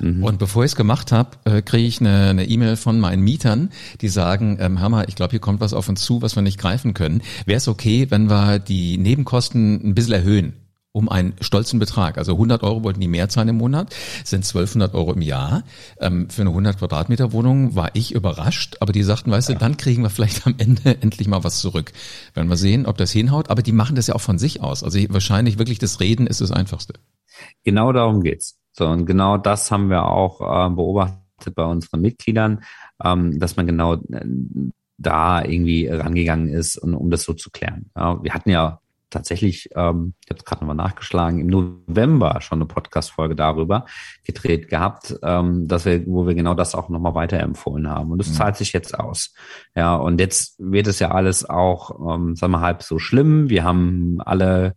Mhm. 0.00 0.22
Und 0.22 0.38
bevor 0.38 0.64
ich 0.64 0.72
es 0.72 0.76
gemacht 0.76 1.12
habe, 1.12 1.30
äh, 1.44 1.62
kriege 1.62 1.86
ich 1.86 2.00
eine 2.00 2.44
E-Mail 2.44 2.74
e 2.74 2.76
von 2.76 3.00
meinen 3.00 3.22
Mietern, 3.22 3.70
die 4.00 4.08
sagen, 4.08 4.58
ähm, 4.60 4.80
Hammer, 4.80 5.08
ich 5.08 5.16
glaube, 5.16 5.30
hier 5.30 5.40
kommt 5.40 5.60
was 5.60 5.72
auf 5.72 5.88
uns 5.88 6.02
zu, 6.02 6.22
was 6.22 6.36
wir 6.36 6.42
nicht 6.42 6.58
greifen 6.58 6.94
können. 6.94 7.22
Wäre 7.44 7.58
es 7.58 7.68
okay, 7.68 8.06
wenn 8.10 8.30
wir 8.30 8.58
die 8.58 8.98
Nebenkosten 8.98 9.90
ein 9.90 9.94
bisschen 9.94 10.14
erhöhen? 10.14 10.54
um 10.96 11.10
einen 11.10 11.34
stolzen 11.42 11.78
Betrag. 11.78 12.16
Also 12.16 12.32
100 12.32 12.62
Euro 12.62 12.82
wollten 12.82 13.00
die 13.00 13.06
mehr 13.06 13.28
zahlen 13.28 13.50
im 13.50 13.58
Monat, 13.58 13.94
sind 14.24 14.46
1200 14.46 14.94
Euro 14.94 15.12
im 15.12 15.20
Jahr. 15.20 15.62
Ähm, 16.00 16.30
für 16.30 16.40
eine 16.40 16.48
100 16.48 16.78
Quadratmeter 16.78 17.32
Wohnung 17.32 17.76
war 17.76 17.90
ich 17.92 18.14
überrascht, 18.14 18.78
aber 18.80 18.94
die 18.94 19.02
sagten, 19.02 19.30
weißt 19.30 19.50
du, 19.50 19.56
dann 19.56 19.76
kriegen 19.76 20.02
wir 20.02 20.08
vielleicht 20.08 20.46
am 20.46 20.54
Ende 20.56 20.96
endlich 21.02 21.28
mal 21.28 21.44
was 21.44 21.58
zurück. 21.58 21.92
Werden 22.32 22.48
wir 22.48 22.56
sehen, 22.56 22.86
ob 22.86 22.96
das 22.96 23.12
hinhaut, 23.12 23.50
aber 23.50 23.60
die 23.60 23.72
machen 23.72 23.94
das 23.94 24.06
ja 24.06 24.14
auch 24.14 24.22
von 24.22 24.38
sich 24.38 24.62
aus. 24.62 24.82
Also 24.82 24.98
wahrscheinlich 25.10 25.58
wirklich 25.58 25.78
das 25.78 26.00
Reden 26.00 26.26
ist 26.26 26.40
das 26.40 26.50
Einfachste. 26.50 26.94
Genau 27.62 27.92
darum 27.92 28.22
geht's. 28.22 28.56
So, 28.78 28.86
und 28.86 29.06
genau 29.06 29.38
das 29.38 29.70
haben 29.70 29.88
wir 29.88 30.04
auch 30.06 30.40
äh, 30.40 30.70
beobachtet 30.70 31.54
bei 31.54 31.64
unseren 31.64 32.02
Mitgliedern, 32.02 32.62
ähm, 33.02 33.38
dass 33.38 33.56
man 33.56 33.66
genau 33.66 33.94
äh, 33.94 34.24
da 34.98 35.42
irgendwie 35.44 35.88
rangegangen 35.88 36.48
ist, 36.48 36.76
und, 36.76 36.94
um 36.94 37.10
das 37.10 37.22
so 37.22 37.32
zu 37.32 37.50
klären. 37.50 37.90
Ja, 37.96 38.22
wir 38.22 38.34
hatten 38.34 38.50
ja 38.50 38.80
tatsächlich, 39.08 39.70
ähm, 39.74 40.14
ich 40.24 40.30
habe 40.30 40.38
es 40.38 40.44
gerade 40.44 40.60
nochmal 40.64 40.76
nachgeschlagen, 40.76 41.40
im 41.40 41.46
November 41.46 42.40
schon 42.40 42.58
eine 42.58 42.66
Podcast-Folge 42.66 43.34
darüber 43.34 43.86
gedreht 44.24 44.68
gehabt, 44.68 45.18
ähm, 45.22 45.68
dass 45.68 45.86
wir, 45.86 46.06
wo 46.06 46.26
wir 46.26 46.34
genau 46.34 46.54
das 46.54 46.74
auch 46.74 46.88
nochmal 46.88 47.14
weiterempfohlen 47.14 47.88
haben. 47.88 48.10
Und 48.10 48.18
das 48.18 48.28
mhm. 48.28 48.34
zahlt 48.34 48.56
sich 48.56 48.72
jetzt 48.72 48.98
aus. 48.98 49.34
Ja, 49.74 49.96
und 49.96 50.20
jetzt 50.20 50.56
wird 50.58 50.86
es 50.86 50.98
ja 50.98 51.12
alles 51.12 51.48
auch, 51.48 52.14
ähm, 52.14 52.36
sagen 52.36 52.52
wir, 52.52 52.60
halb 52.60 52.82
so 52.82 52.98
schlimm. 52.98 53.48
Wir 53.48 53.64
haben 53.64 54.20
alle 54.20 54.74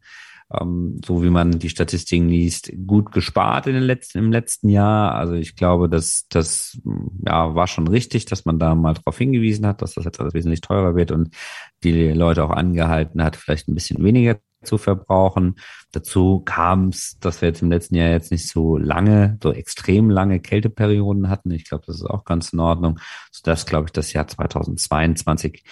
ähm, 0.52 1.00
so 1.06 1.24
wie 1.24 1.30
man 1.30 1.60
die 1.60 1.70
Statistiken 1.70 2.30
liest, 2.30 2.72
gut 2.88 3.12
gespart 3.12 3.68
in 3.68 3.74
den 3.74 3.84
letzten, 3.84 4.18
im 4.20 4.32
letzten 4.32 4.70
Jahr. 4.70 5.16
Also 5.16 5.34
ich 5.34 5.56
glaube, 5.56 5.90
dass 5.90 6.26
das 6.30 6.80
ja, 7.26 7.54
war 7.56 7.68
schon 7.68 7.88
richtig, 7.88 8.26
dass 8.26 8.46
man 8.46 8.60
da 8.60 8.76
mal 8.76 8.96
darauf 8.96 9.18
hingewiesen 9.18 9.66
hat, 9.66 9.82
dass 9.82 9.94
das 9.94 10.06
jetzt 10.06 10.20
alles 10.20 10.34
wesentlich 10.34 10.62
teurer 10.62 10.96
wird 10.96 11.12
und 11.12 11.36
die 11.84 12.10
Leute 12.10 12.44
auch 12.44 12.52
angehalten 12.52 13.24
hat, 13.24 13.36
vielleicht 13.36 13.68
ein 13.68 13.76
bisschen 13.76 14.04
weniger 14.04 14.40
zu 14.64 14.78
verbrauchen. 14.78 15.56
Dazu 15.92 16.42
kam 16.46 16.90
es, 16.90 17.18
dass 17.20 17.42
wir 17.42 17.50
jetzt 17.50 17.62
im 17.62 17.72
letzten 17.72 17.96
Jahr 17.96 18.10
jetzt 18.10 18.32
nicht 18.32 18.48
so 18.48 18.78
lange, 18.78 19.38
so 19.42 19.52
extrem 19.52 20.10
lange 20.10 20.40
Kälteperioden 20.40 21.30
hatten. 21.30 21.52
Ich 21.52 21.66
glaube, 21.66 21.84
das 21.88 21.98
ist 21.98 22.06
auch 22.06 22.26
ganz 22.26 22.54
in 22.54 22.60
Ordnung, 22.60 23.00
sodass, 23.32 23.66
glaube 23.66 23.86
ich, 23.88 23.92
das 23.92 24.14
Jahr 24.14 24.28
2022 24.28 25.64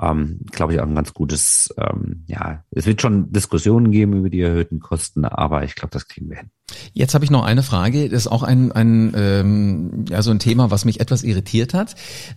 ähm, 0.00 0.40
glaube 0.50 0.74
ich, 0.74 0.80
auch 0.80 0.86
ein 0.86 0.94
ganz 0.94 1.14
gutes, 1.14 1.72
ähm, 1.78 2.24
ja, 2.26 2.64
es 2.70 2.86
wird 2.86 3.00
schon 3.00 3.30
Diskussionen 3.32 3.92
geben 3.92 4.14
über 4.14 4.28
die 4.28 4.40
erhöhten 4.40 4.80
Kosten, 4.80 5.24
aber 5.24 5.62
ich 5.64 5.76
glaube, 5.76 5.90
das 5.92 6.08
kriegen 6.08 6.30
wir 6.30 6.38
hin. 6.38 6.50
Jetzt 6.92 7.14
habe 7.14 7.24
ich 7.24 7.30
noch 7.30 7.44
eine 7.44 7.62
Frage, 7.62 8.08
das 8.08 8.22
ist 8.22 8.26
auch 8.26 8.42
ein, 8.42 8.72
ein 8.72 9.12
ähm, 9.14 10.04
ja, 10.08 10.22
so 10.22 10.30
ein 10.30 10.38
Thema, 10.38 10.70
was 10.70 10.84
mich 10.84 11.00
etwas 11.00 11.22
irritiert 11.22 11.74
hat. 11.74 11.94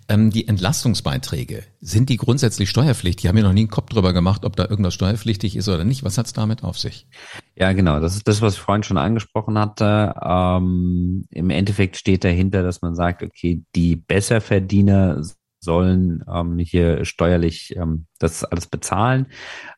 Ähm, 0.08 0.30
die 0.30 0.48
Entlastungsbeiträge, 0.48 1.64
sind 1.82 2.10
die 2.10 2.18
grundsätzlich 2.18 2.70
steuerpflichtig? 2.70 3.26
Ich 3.26 3.28
habe 3.28 3.40
mir 3.40 3.44
noch 3.44 3.54
nie 3.54 3.62
einen 3.62 3.70
Kopf 3.70 3.90
drüber 3.90 4.14
gemacht, 4.14 4.46
ob 4.46 4.56
da 4.56 4.66
irgendwas 4.66 4.94
steuerpflichtig 4.94 5.56
ist 5.56 5.68
oder 5.70 5.84
nicht. 5.84 6.04
Was 6.04 6.18
hat's 6.18 6.34
damit 6.34 6.64
auf 6.64 6.78
sich? 6.78 7.08
Ja, 7.56 7.74
genau, 7.74 8.00
das 8.00 8.16
ist 8.16 8.28
das, 8.28 8.42
was 8.42 8.54
ich 8.56 8.60
vorhin 8.60 8.84
schon 8.84 8.98
angesprochen 8.98 9.58
hatte. 9.58 10.14
Ähm, 10.22 11.26
Im 11.32 11.50
Endeffekt 11.50 11.98
steht 11.98 12.24
dahinter, 12.24 12.64
dass 12.64 12.82
man 12.82 12.96
sagt, 12.96 13.24
okay, 13.24 13.64
die 13.76 13.96
Besserverdiener 13.96 15.22
sollen 15.60 16.24
ähm, 16.32 16.60
hier 16.60 17.04
steuerlich 17.04 17.76
ähm, 17.76 18.06
das 18.20 18.44
alles 18.44 18.68
bezahlen 18.68 19.28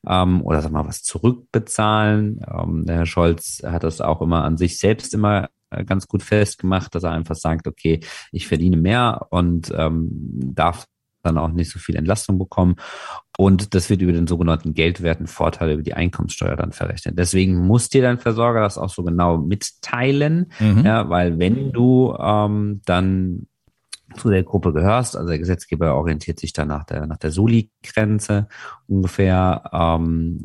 ähm, 0.07 0.41
oder 0.41 0.61
sag 0.61 0.71
mal 0.71 0.87
was 0.87 1.03
zurückbezahlen. 1.03 2.41
Ähm, 2.47 2.85
der 2.85 2.97
Herr 2.97 3.05
Scholz 3.05 3.61
hat 3.65 3.83
das 3.83 4.01
auch 4.01 4.21
immer 4.21 4.43
an 4.43 4.57
sich 4.57 4.77
selbst 4.77 5.13
immer 5.13 5.49
äh, 5.71 5.85
ganz 5.85 6.07
gut 6.07 6.23
festgemacht, 6.23 6.93
dass 6.95 7.03
er 7.03 7.11
einfach 7.11 7.35
sagt, 7.35 7.67
okay, 7.67 8.01
ich 8.31 8.47
verdiene 8.47 8.77
mehr 8.77 9.27
und 9.29 9.71
ähm, 9.75 10.09
darf 10.53 10.85
dann 11.29 11.37
auch 11.37 11.49
nicht 11.49 11.71
so 11.71 11.79
viel 11.79 11.95
Entlastung 11.95 12.37
bekommen. 12.37 12.75
Und 13.37 13.73
das 13.73 13.89
wird 13.89 14.01
über 14.01 14.11
den 14.11 14.27
sogenannten 14.27 14.73
geldwerten 14.73 15.27
Vorteil 15.27 15.71
über 15.71 15.83
die 15.83 15.93
Einkommenssteuer 15.93 16.55
dann 16.55 16.73
verrechnet. 16.73 17.17
Deswegen 17.17 17.55
muss 17.55 17.89
dir 17.89 18.01
dein 18.01 18.19
Versorger 18.19 18.61
das 18.61 18.77
auch 18.77 18.89
so 18.89 19.03
genau 19.03 19.37
mitteilen, 19.37 20.51
mhm. 20.59 20.85
ja, 20.85 21.09
weil 21.09 21.39
wenn 21.39 21.71
du 21.71 22.15
ähm, 22.19 22.81
dann 22.85 23.47
zu 24.15 24.29
der 24.29 24.43
Gruppe 24.43 24.73
gehörst. 24.73 25.15
Also 25.15 25.29
der 25.29 25.39
Gesetzgeber 25.39 25.95
orientiert 25.95 26.39
sich 26.39 26.53
dann 26.53 26.69
nach 26.69 26.83
der, 26.83 27.05
nach 27.05 27.17
der 27.17 27.31
Soli-Grenze 27.31 28.47
ungefähr. 28.87 29.69
Ähm, 29.71 30.39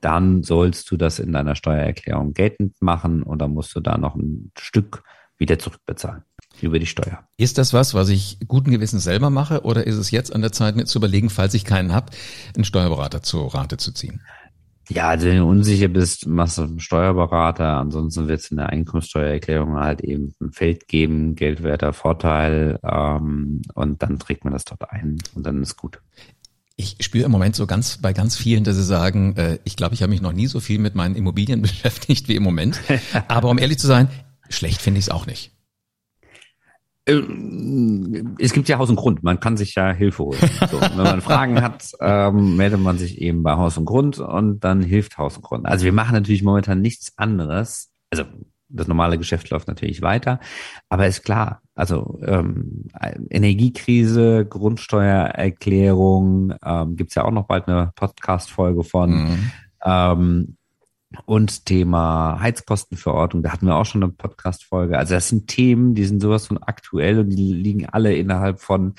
dann 0.00 0.42
sollst 0.42 0.90
du 0.90 0.96
das 0.96 1.18
in 1.18 1.32
deiner 1.32 1.54
Steuererklärung 1.54 2.32
geltend 2.32 2.74
machen 2.80 3.22
und 3.22 3.40
dann 3.40 3.52
musst 3.52 3.74
du 3.76 3.80
da 3.80 3.98
noch 3.98 4.16
ein 4.16 4.50
Stück 4.58 5.04
wieder 5.38 5.58
zurückbezahlen 5.58 6.24
über 6.60 6.78
die 6.78 6.86
Steuer. 6.86 7.26
Ist 7.36 7.58
das 7.58 7.72
was, 7.72 7.94
was 7.94 8.08
ich 8.08 8.38
guten 8.46 8.70
Gewissens 8.70 9.04
selber 9.04 9.30
mache 9.30 9.62
oder 9.62 9.86
ist 9.86 9.96
es 9.96 10.10
jetzt 10.10 10.34
an 10.34 10.40
der 10.40 10.52
Zeit, 10.52 10.76
mir 10.76 10.84
zu 10.84 10.98
überlegen, 10.98 11.30
falls 11.30 11.54
ich 11.54 11.64
keinen 11.64 11.92
habe, 11.92 12.12
einen 12.54 12.64
Steuerberater 12.64 13.22
zur 13.22 13.54
Rate 13.54 13.76
zu 13.76 13.92
ziehen? 13.92 14.20
Ja, 14.90 15.08
also 15.08 15.26
wenn 15.26 15.38
du 15.38 15.48
unsicher 15.48 15.88
bist, 15.88 16.26
machst 16.26 16.58
du 16.58 16.62
einen 16.62 16.80
Steuerberater. 16.80 17.78
Ansonsten 17.78 18.28
wird 18.28 18.40
es 18.40 18.50
in 18.50 18.58
der 18.58 18.68
Einkommenssteuererklärung 18.68 19.76
halt 19.76 20.02
eben 20.02 20.34
ein 20.40 20.52
Feld 20.52 20.88
geben, 20.88 21.36
geldwerter 21.36 21.92
Vorteil, 21.94 22.78
ähm, 22.82 23.62
und 23.74 24.02
dann 24.02 24.18
trägt 24.18 24.44
man 24.44 24.52
das 24.52 24.64
dort 24.64 24.90
ein 24.90 25.18
und 25.34 25.46
dann 25.46 25.62
ist 25.62 25.76
gut. 25.76 26.00
Ich 26.76 26.96
spüre 27.00 27.24
im 27.24 27.30
Moment 27.30 27.56
so 27.56 27.66
ganz 27.66 27.98
bei 27.98 28.12
ganz 28.12 28.36
vielen, 28.36 28.64
dass 28.64 28.76
sie 28.76 28.84
sagen, 28.84 29.36
äh, 29.36 29.58
ich 29.64 29.76
glaube, 29.76 29.94
ich 29.94 30.02
habe 30.02 30.10
mich 30.10 30.20
noch 30.20 30.32
nie 30.32 30.48
so 30.48 30.60
viel 30.60 30.78
mit 30.78 30.94
meinen 30.94 31.14
Immobilien 31.14 31.62
beschäftigt 31.62 32.28
wie 32.28 32.36
im 32.36 32.42
Moment. 32.42 32.80
Aber 33.28 33.48
um 33.48 33.58
ehrlich 33.58 33.78
zu 33.78 33.86
sein, 33.86 34.08
schlecht 34.50 34.82
finde 34.82 34.98
ich 34.98 35.06
es 35.06 35.10
auch 35.10 35.26
nicht. 35.26 35.53
Äh, 37.06 37.22
es 38.38 38.52
gibt 38.52 38.68
ja 38.68 38.78
Haus 38.78 38.90
und 38.90 38.96
Grund, 38.96 39.22
man 39.22 39.40
kann 39.40 39.56
sich 39.56 39.74
ja 39.74 39.92
Hilfe 39.92 40.24
holen. 40.24 40.38
So, 40.70 40.80
wenn 40.80 40.96
man 40.96 41.20
Fragen 41.20 41.62
hat, 41.62 41.92
ähm, 42.00 42.56
meldet 42.56 42.80
man 42.80 42.98
sich 42.98 43.20
eben 43.20 43.42
bei 43.42 43.52
Haus 43.52 43.78
und 43.78 43.84
Grund 43.84 44.18
und 44.18 44.60
dann 44.60 44.82
hilft 44.82 45.18
Haus 45.18 45.36
und 45.36 45.42
Grund. 45.42 45.66
Also 45.66 45.84
wir 45.84 45.92
machen 45.92 46.14
natürlich 46.14 46.42
momentan 46.42 46.80
nichts 46.80 47.12
anderes. 47.16 47.92
Also 48.10 48.24
das 48.68 48.88
normale 48.88 49.18
Geschäft 49.18 49.50
läuft 49.50 49.68
natürlich 49.68 50.02
weiter, 50.02 50.40
aber 50.88 51.06
ist 51.06 51.22
klar, 51.22 51.60
also 51.74 52.18
ähm, 52.24 52.88
Energiekrise, 53.30 54.46
Grundsteuererklärung, 54.46 56.54
ähm, 56.64 56.96
gibt 56.96 57.14
ja 57.14 57.24
auch 57.24 57.30
noch 57.30 57.46
bald 57.46 57.68
eine 57.68 57.92
Podcast-Folge 57.94 58.82
von. 58.82 59.10
Mhm. 59.10 59.50
Ähm, 59.84 60.56
und 61.26 61.66
Thema 61.66 62.38
Heizkostenverordnung, 62.40 63.42
da 63.42 63.52
hatten 63.52 63.66
wir 63.66 63.76
auch 63.76 63.86
schon 63.86 64.02
eine 64.02 64.12
Podcast-Folge. 64.12 64.98
Also 64.98 65.14
das 65.14 65.28
sind 65.28 65.48
Themen, 65.48 65.94
die 65.94 66.04
sind 66.04 66.20
sowas 66.20 66.46
von 66.46 66.58
aktuell 66.58 67.20
und 67.20 67.30
die 67.30 67.52
liegen 67.52 67.86
alle 67.86 68.14
innerhalb 68.14 68.60
von 68.60 68.94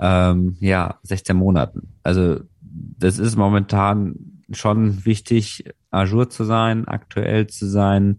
ähm, 0.00 0.56
ja 0.60 0.98
16 1.02 1.36
Monaten. 1.36 1.94
Also 2.02 2.40
das 2.60 3.18
ist 3.18 3.36
momentan 3.36 4.42
schon 4.50 5.04
wichtig, 5.04 5.64
ajour 5.90 6.30
zu 6.30 6.44
sein, 6.44 6.86
aktuell 6.88 7.46
zu 7.46 7.66
sein 7.66 8.18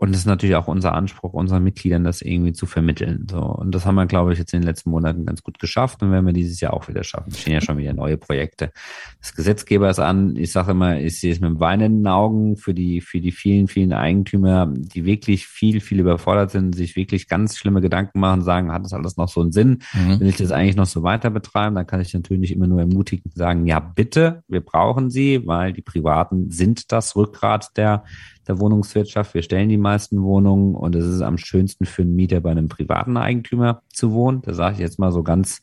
und 0.00 0.12
es 0.12 0.20
ist 0.20 0.26
natürlich 0.26 0.56
auch 0.56 0.66
unser 0.66 0.94
Anspruch, 0.94 1.34
unseren 1.34 1.62
Mitgliedern 1.62 2.04
das 2.04 2.22
irgendwie 2.22 2.54
zu 2.54 2.64
vermitteln. 2.64 3.26
So. 3.30 3.38
Und 3.38 3.74
das 3.74 3.84
haben 3.84 3.96
wir, 3.96 4.06
glaube 4.06 4.32
ich, 4.32 4.38
jetzt 4.38 4.54
in 4.54 4.62
den 4.62 4.66
letzten 4.66 4.88
Monaten 4.88 5.26
ganz 5.26 5.42
gut 5.42 5.58
geschafft 5.58 6.02
und 6.02 6.10
werden 6.10 6.24
wir 6.24 6.32
dieses 6.32 6.58
Jahr 6.58 6.72
auch 6.72 6.88
wieder 6.88 7.04
schaffen. 7.04 7.28
Es 7.32 7.40
stehen 7.40 7.52
ja 7.52 7.60
schon 7.60 7.76
wieder 7.76 7.92
neue 7.92 8.16
Projekte 8.16 8.72
des 9.20 9.34
Gesetzgebers 9.34 9.98
an. 9.98 10.36
Ich 10.36 10.52
sage 10.52 10.70
immer, 10.70 10.98
ich 10.98 11.20
sehe 11.20 11.30
es 11.30 11.40
mit 11.40 11.60
weinenden 11.60 12.06
Augen 12.06 12.56
für 12.56 12.72
die, 12.72 13.02
für 13.02 13.20
die 13.20 13.30
vielen, 13.30 13.68
vielen 13.68 13.92
Eigentümer, 13.92 14.72
die 14.74 15.04
wirklich 15.04 15.46
viel, 15.46 15.82
viel 15.82 16.00
überfordert 16.00 16.50
sind, 16.50 16.74
sich 16.74 16.96
wirklich 16.96 17.28
ganz 17.28 17.58
schlimme 17.58 17.82
Gedanken 17.82 18.20
machen, 18.20 18.40
sagen, 18.40 18.72
hat 18.72 18.86
das 18.86 18.94
alles 18.94 19.18
noch 19.18 19.28
so 19.28 19.42
einen 19.42 19.52
Sinn? 19.52 19.82
Mhm. 19.92 20.18
Will 20.20 20.28
ich 20.28 20.38
das 20.38 20.50
eigentlich 20.50 20.76
noch 20.76 20.86
so 20.86 21.02
weiter 21.02 21.28
betreiben? 21.28 21.74
Dann 21.74 21.86
kann 21.86 22.00
ich 22.00 22.14
natürlich 22.14 22.52
immer 22.52 22.66
nur 22.66 22.80
ermutigen, 22.80 23.30
sagen, 23.34 23.66
ja, 23.66 23.80
bitte, 23.80 24.44
wir 24.48 24.62
brauchen 24.62 25.10
sie, 25.10 25.46
weil 25.46 25.74
die 25.74 25.82
Privaten 25.82 26.50
sind 26.50 26.90
das 26.90 27.16
Rückgrat 27.16 27.76
der, 27.76 28.04
der 28.50 28.58
Wohnungswirtschaft. 28.58 29.34
Wir 29.34 29.42
stellen 29.42 29.68
die 29.68 29.78
meisten 29.78 30.22
Wohnungen 30.22 30.74
und 30.74 30.96
es 30.96 31.06
ist 31.06 31.22
am 31.22 31.38
schönsten 31.38 31.86
für 31.86 32.02
einen 32.02 32.16
Mieter 32.16 32.40
bei 32.40 32.50
einem 32.50 32.68
privaten 32.68 33.16
Eigentümer 33.16 33.82
zu 33.92 34.12
wohnen. 34.12 34.42
Da 34.42 34.54
sage 34.54 34.74
ich 34.74 34.80
jetzt 34.80 34.98
mal 34.98 35.12
so 35.12 35.22
ganz, 35.22 35.60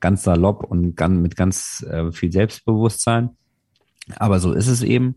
ganz 0.00 0.22
salopp 0.22 0.64
und 0.64 0.96
ganz, 0.96 1.20
mit 1.20 1.36
ganz 1.36 1.84
äh, 1.90 2.12
viel 2.12 2.30
Selbstbewusstsein. 2.30 3.30
Aber 4.16 4.38
so 4.38 4.52
ist 4.52 4.68
es 4.68 4.82
eben. 4.82 5.16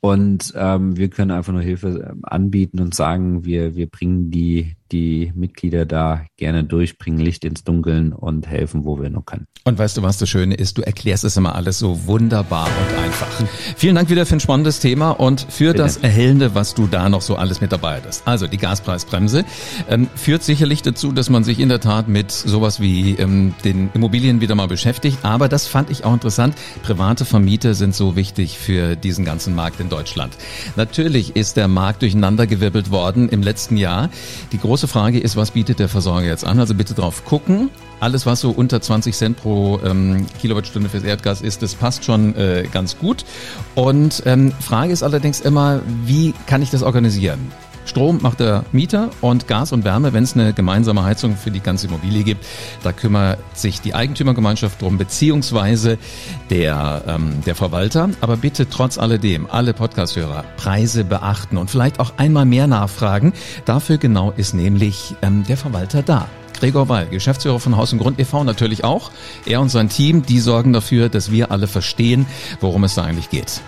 Und 0.00 0.52
ähm, 0.56 0.96
wir 0.96 1.10
können 1.10 1.32
einfach 1.32 1.52
nur 1.52 1.62
Hilfe 1.62 2.10
ähm, 2.10 2.20
anbieten 2.22 2.80
und 2.80 2.94
sagen, 2.94 3.44
wir, 3.44 3.74
wir 3.74 3.88
bringen 3.88 4.30
die, 4.30 4.76
die 4.92 5.32
Mitglieder 5.34 5.86
da 5.86 6.26
gerne 6.36 6.64
durch, 6.64 6.98
bringen 6.98 7.18
Licht 7.18 7.44
ins 7.44 7.64
Dunkeln 7.64 8.12
und 8.12 8.46
helfen, 8.46 8.84
wo 8.84 9.00
wir 9.00 9.10
nur 9.10 9.24
können. 9.24 9.46
Und 9.64 9.78
weißt 9.78 9.96
du, 9.96 10.02
was 10.02 10.18
das 10.18 10.28
Schöne 10.28 10.54
ist? 10.54 10.76
Du 10.76 10.82
erklärst 10.82 11.24
es 11.24 11.36
immer 11.36 11.54
alles 11.54 11.78
so 11.78 12.06
wunderbar 12.06 12.66
und 12.66 12.98
einfach. 12.98 13.28
Vielen 13.76 13.94
Dank 13.94 14.10
wieder 14.10 14.26
für 14.26 14.36
ein 14.36 14.40
spannendes 14.40 14.80
Thema 14.80 15.10
und 15.10 15.46
für 15.48 15.72
Bitte. 15.72 15.84
das 15.84 15.98
Erhellende, 15.98 16.54
was 16.54 16.74
du 16.74 16.86
da 16.88 17.08
noch 17.08 17.22
so 17.22 17.36
alles 17.36 17.60
mit 17.60 17.70
dabei 17.72 18.00
hast. 18.04 18.26
Also 18.26 18.46
die 18.48 18.58
Gaspreisbremse 18.58 19.44
ähm, 19.88 20.08
führt 20.16 20.42
sicherlich 20.42 20.82
dazu, 20.82 21.12
dass 21.12 21.30
man 21.30 21.44
sich 21.44 21.60
in 21.60 21.68
der 21.68 21.80
Tat 21.80 22.08
mit 22.08 22.32
sowas 22.32 22.80
wie 22.80 23.12
ähm, 23.12 23.54
den 23.64 23.90
Immobilien 23.94 24.40
wieder 24.40 24.54
mal 24.54 24.66
beschäftigt. 24.66 25.18
Aber 25.22 25.48
das 25.48 25.68
fand 25.68 25.90
ich 25.90 26.04
auch 26.04 26.12
interessant. 26.12 26.54
Private 26.82 27.24
Vermieter 27.24 27.74
sind 27.74 27.94
so 27.94 28.16
wichtig 28.16 28.58
für 28.58 28.96
diesen 28.96 29.24
ganzen 29.24 29.54
Markt 29.54 29.80
in 29.80 29.88
Deutschland. 29.88 30.36
Natürlich 30.76 31.36
ist 31.36 31.56
der 31.56 31.68
Markt 31.68 32.02
durcheinandergewirbelt 32.02 32.90
worden 32.90 33.28
im 33.28 33.42
letzten 33.42 33.76
Jahr. 33.76 34.10
Die 34.50 34.58
große 34.58 34.81
Frage 34.88 35.18
ist, 35.18 35.36
was 35.36 35.52
bietet 35.52 35.78
der 35.78 35.88
Versorger 35.88 36.26
jetzt 36.26 36.44
an? 36.44 36.58
Also 36.58 36.74
bitte 36.74 36.94
drauf 36.94 37.24
gucken. 37.24 37.70
Alles, 38.00 38.26
was 38.26 38.40
so 38.40 38.50
unter 38.50 38.80
20 38.80 39.14
Cent 39.14 39.36
pro 39.36 39.80
ähm, 39.84 40.26
Kilowattstunde 40.40 40.88
fürs 40.88 41.04
Erdgas 41.04 41.40
ist, 41.40 41.62
das 41.62 41.74
passt 41.74 42.04
schon 42.04 42.34
äh, 42.36 42.66
ganz 42.72 42.98
gut. 42.98 43.24
Und 43.74 44.22
ähm, 44.26 44.52
Frage 44.60 44.92
ist 44.92 45.02
allerdings 45.02 45.40
immer, 45.40 45.80
wie 46.04 46.34
kann 46.46 46.62
ich 46.62 46.70
das 46.70 46.82
organisieren? 46.82 47.52
Strom 47.84 48.20
macht 48.22 48.40
der 48.40 48.64
Mieter 48.72 49.10
und 49.20 49.48
Gas 49.48 49.72
und 49.72 49.84
Wärme, 49.84 50.12
wenn 50.12 50.24
es 50.24 50.34
eine 50.34 50.52
gemeinsame 50.52 51.04
Heizung 51.04 51.36
für 51.36 51.50
die 51.50 51.60
ganze 51.60 51.88
Immobilie 51.88 52.22
gibt, 52.22 52.46
da 52.82 52.92
kümmert 52.92 53.38
sich 53.56 53.80
die 53.80 53.94
Eigentümergemeinschaft 53.94 54.80
drum, 54.80 54.98
beziehungsweise 54.98 55.98
der, 56.50 57.02
ähm, 57.06 57.42
der 57.44 57.54
Verwalter. 57.54 58.10
Aber 58.20 58.36
bitte 58.36 58.68
trotz 58.68 58.98
alledem, 58.98 59.46
alle 59.50 59.74
Podcasthörer, 59.74 60.44
Preise 60.56 61.04
beachten 61.04 61.56
und 61.56 61.70
vielleicht 61.70 62.00
auch 62.00 62.12
einmal 62.16 62.44
mehr 62.44 62.66
nachfragen. 62.66 63.32
Dafür 63.64 63.98
genau 63.98 64.32
ist 64.36 64.54
nämlich 64.54 65.14
ähm, 65.22 65.44
der 65.48 65.56
Verwalter 65.56 66.02
da. 66.02 66.28
Gregor 66.58 66.88
Wall, 66.88 67.06
Geschäftsführer 67.06 67.58
von 67.58 67.76
Haus 67.76 67.92
und 67.92 67.98
Grund 67.98 68.20
e.V. 68.20 68.44
natürlich 68.44 68.84
auch. 68.84 69.10
Er 69.46 69.60
und 69.60 69.68
sein 69.70 69.88
Team, 69.88 70.22
die 70.24 70.38
sorgen 70.38 70.72
dafür, 70.72 71.08
dass 71.08 71.32
wir 71.32 71.50
alle 71.50 71.66
verstehen, 71.66 72.24
worum 72.60 72.84
es 72.84 72.94
da 72.94 73.02
eigentlich 73.02 73.30
geht. 73.30 73.60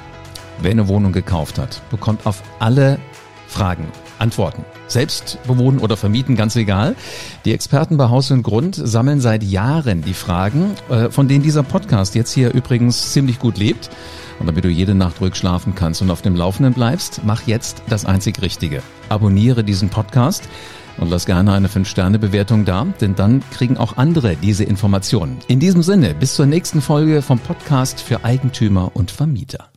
Wer 0.60 0.70
eine 0.70 0.86
Wohnung 0.86 1.12
gekauft 1.12 1.58
hat, 1.58 1.82
bekommt 1.90 2.24
auf 2.24 2.42
alle 2.60 3.00
Fragen 3.48 3.88
antworten. 4.24 4.64
Selbst 4.88 5.38
bewohnen 5.46 5.78
oder 5.78 5.98
vermieten, 5.98 6.34
ganz 6.34 6.56
egal. 6.56 6.96
Die 7.44 7.52
Experten 7.52 7.98
bei 7.98 8.08
Haus 8.08 8.30
und 8.30 8.42
Grund 8.42 8.74
sammeln 8.74 9.20
seit 9.20 9.42
Jahren 9.42 10.00
die 10.02 10.14
Fragen, 10.14 10.72
äh, 10.88 11.10
von 11.10 11.28
denen 11.28 11.42
dieser 11.42 11.62
Podcast 11.62 12.14
jetzt 12.14 12.32
hier 12.32 12.52
übrigens 12.54 13.12
ziemlich 13.12 13.38
gut 13.38 13.58
lebt. 13.58 13.90
Und 14.40 14.46
damit 14.46 14.64
du 14.64 14.68
jede 14.68 14.94
Nacht 14.94 15.20
ruhig 15.20 15.36
schlafen 15.36 15.74
kannst 15.74 16.00
und 16.00 16.10
auf 16.10 16.22
dem 16.22 16.34
Laufenden 16.34 16.72
bleibst, 16.72 17.20
mach 17.24 17.46
jetzt 17.46 17.82
das 17.88 18.06
einzig 18.06 18.40
Richtige. 18.40 18.82
Abonniere 19.10 19.62
diesen 19.62 19.90
Podcast 19.90 20.48
und 20.96 21.10
lass 21.10 21.26
gerne 21.26 21.52
eine 21.52 21.68
5-Sterne-Bewertung 21.68 22.64
da, 22.64 22.86
denn 23.00 23.14
dann 23.14 23.42
kriegen 23.52 23.76
auch 23.76 23.98
andere 23.98 24.36
diese 24.36 24.64
Informationen. 24.64 25.38
In 25.48 25.60
diesem 25.60 25.82
Sinne, 25.82 26.14
bis 26.14 26.34
zur 26.34 26.46
nächsten 26.46 26.80
Folge 26.80 27.20
vom 27.20 27.38
Podcast 27.38 28.00
für 28.00 28.24
Eigentümer 28.24 28.90
und 28.94 29.10
Vermieter. 29.10 29.73